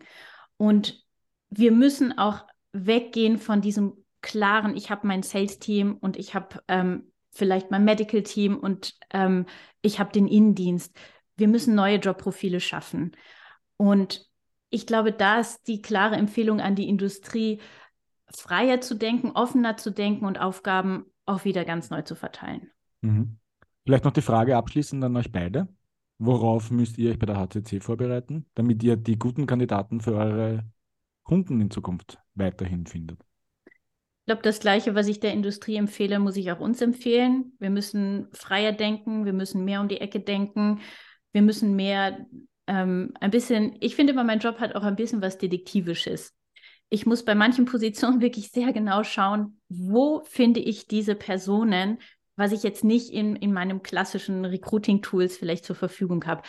[0.57, 1.05] Und
[1.51, 7.13] wir müssen auch weggehen von diesem klaren, ich habe mein Sales-Team und ich habe ähm,
[7.31, 9.47] vielleicht mein Medical-Team und ähm,
[9.81, 10.95] ich habe den Innendienst.
[11.37, 13.17] Wir müssen neue Jobprofile schaffen.
[13.77, 14.27] Und
[14.71, 17.61] ich glaube, da ist die klare Empfehlung an die Industrie,
[18.37, 22.71] freier zu denken, offener zu denken und Aufgaben auch wieder ganz neu zu verteilen.
[23.01, 23.39] Mhm.
[23.85, 25.69] Vielleicht noch die Frage abschließend an euch beide.
[26.19, 30.65] Worauf müsst ihr euch bei der HCC vorbereiten, damit ihr die guten Kandidaten für eure
[31.23, 33.21] Kunden in Zukunft weiterhin findet?
[33.67, 37.53] Ich glaube, das Gleiche, was ich der Industrie empfehle, muss ich auch uns empfehlen.
[37.61, 40.81] Wir müssen freier denken, wir müssen mehr um die Ecke denken,
[41.33, 42.27] wir müssen mehr
[42.67, 46.38] ähm, ein bisschen, ich finde immer, mein Job hat auch ein bisschen was Detektivisches
[46.91, 51.99] ich muss bei manchen Positionen wirklich sehr genau schauen, wo finde ich diese Personen,
[52.37, 56.43] was ich jetzt nicht in, in meinem klassischen Recruiting-Tools vielleicht zur Verfügung habe.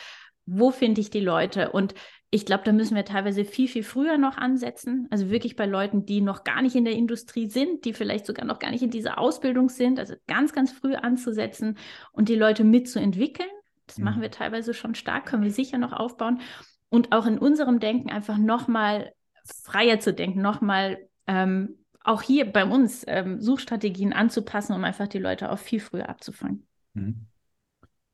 [0.45, 1.71] Wo finde ich die Leute?
[1.71, 1.95] Und
[2.31, 5.07] ich glaube, da müssen wir teilweise viel, viel früher noch ansetzen.
[5.09, 8.45] Also wirklich bei Leuten, die noch gar nicht in der Industrie sind, die vielleicht sogar
[8.45, 9.99] noch gar nicht in dieser Ausbildung sind.
[9.99, 11.77] Also ganz, ganz früh anzusetzen
[12.11, 13.49] und die Leute mitzuentwickeln.
[13.87, 14.05] Das mhm.
[14.05, 16.41] machen wir teilweise schon stark, können wir sicher noch aufbauen.
[16.89, 19.11] Und auch in unserem Denken einfach nochmal
[19.45, 25.19] freier zu denken, nochmal ähm, auch hier bei uns ähm, Suchstrategien anzupassen, um einfach die
[25.19, 26.65] Leute auch viel früher abzufangen.
[26.93, 27.27] Mhm.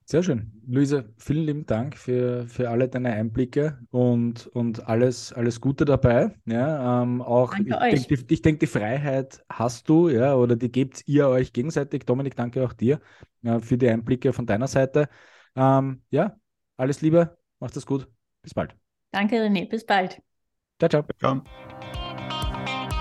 [0.07, 0.51] Sehr schön.
[0.67, 6.35] Luise, vielen lieben Dank für, für alle deine Einblicke und, und alles, alles Gute dabei.
[6.45, 11.07] Ja, ähm, auch ich denke, die, denk, die Freiheit hast du, ja, oder die gebt
[11.07, 12.05] ihr euch gegenseitig.
[12.05, 12.99] Dominik, danke auch dir
[13.41, 15.09] ja, für die Einblicke von deiner Seite.
[15.55, 16.37] Ähm, ja,
[16.77, 18.07] alles Liebe, macht es gut.
[18.43, 18.75] Bis bald.
[19.11, 19.67] Danke, René.
[19.67, 20.21] Bis bald.
[20.77, 21.05] Ciao, ciao.
[21.17, 21.41] ciao.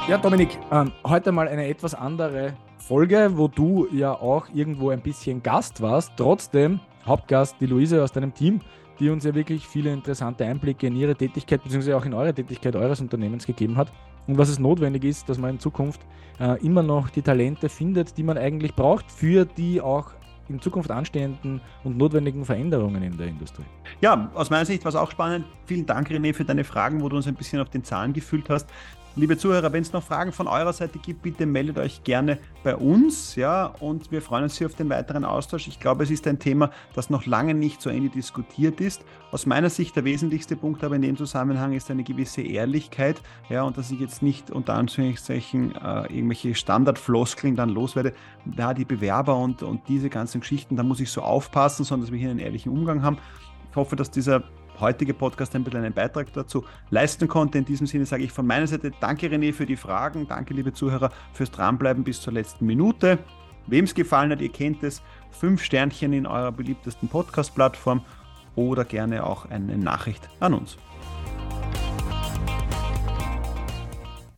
[0.07, 5.01] Ja, Dominik, ähm, heute mal eine etwas andere Folge, wo du ja auch irgendwo ein
[5.01, 6.13] bisschen Gast warst.
[6.17, 8.61] Trotzdem Hauptgast die Luise aus deinem Team,
[9.01, 11.95] die uns ja wirklich viele interessante Einblicke in ihre Tätigkeit bzw.
[11.95, 13.93] auch in eure Tätigkeit eures Unternehmens gegeben hat.
[14.29, 16.01] Und was es notwendig ist, dass man in Zukunft
[16.39, 20.13] äh, immer noch die Talente findet, die man eigentlich braucht, für die auch
[20.49, 23.65] in Zukunft anstehenden und notwendigen Veränderungen in der Industrie.
[24.01, 25.47] Ja, aus meiner Sicht war es auch spannend.
[25.67, 28.51] Vielen Dank, René, für deine Fragen, wo du uns ein bisschen auf den Zahlen gefüllt
[28.51, 28.69] hast.
[29.17, 32.75] Liebe Zuhörer, wenn es noch Fragen von eurer Seite gibt, bitte meldet euch gerne bei
[32.75, 35.69] uns, ja, und wir freuen uns hier auf den weiteren Austausch.
[35.69, 39.05] Ich glaube, es ist ein Thema, das noch lange nicht zu Ende diskutiert ist.
[39.31, 43.63] Aus meiner Sicht der wesentlichste Punkt aber in dem Zusammenhang ist eine gewisse Ehrlichkeit, ja,
[43.63, 49.37] und dass ich jetzt nicht unter Anführungszeichen äh, irgendwelche Standardfloskeln dann loswerde, da die Bewerber
[49.37, 52.41] und, und diese ganzen Geschichten, da muss ich so aufpassen, sondern dass wir hier einen
[52.41, 53.19] ehrlichen Umgang haben.
[53.71, 54.43] Ich hoffe, dass dieser
[54.81, 57.59] heutige Podcast ein bisschen einen Beitrag dazu leisten konnte.
[57.59, 60.73] In diesem Sinne sage ich von meiner Seite danke René für die Fragen, danke liebe
[60.73, 63.19] Zuhörer fürs Dranbleiben bis zur letzten Minute.
[63.67, 68.03] Wem es gefallen hat, ihr kennt es, fünf Sternchen in eurer beliebtesten Podcast-Plattform
[68.57, 70.77] oder gerne auch eine Nachricht an uns.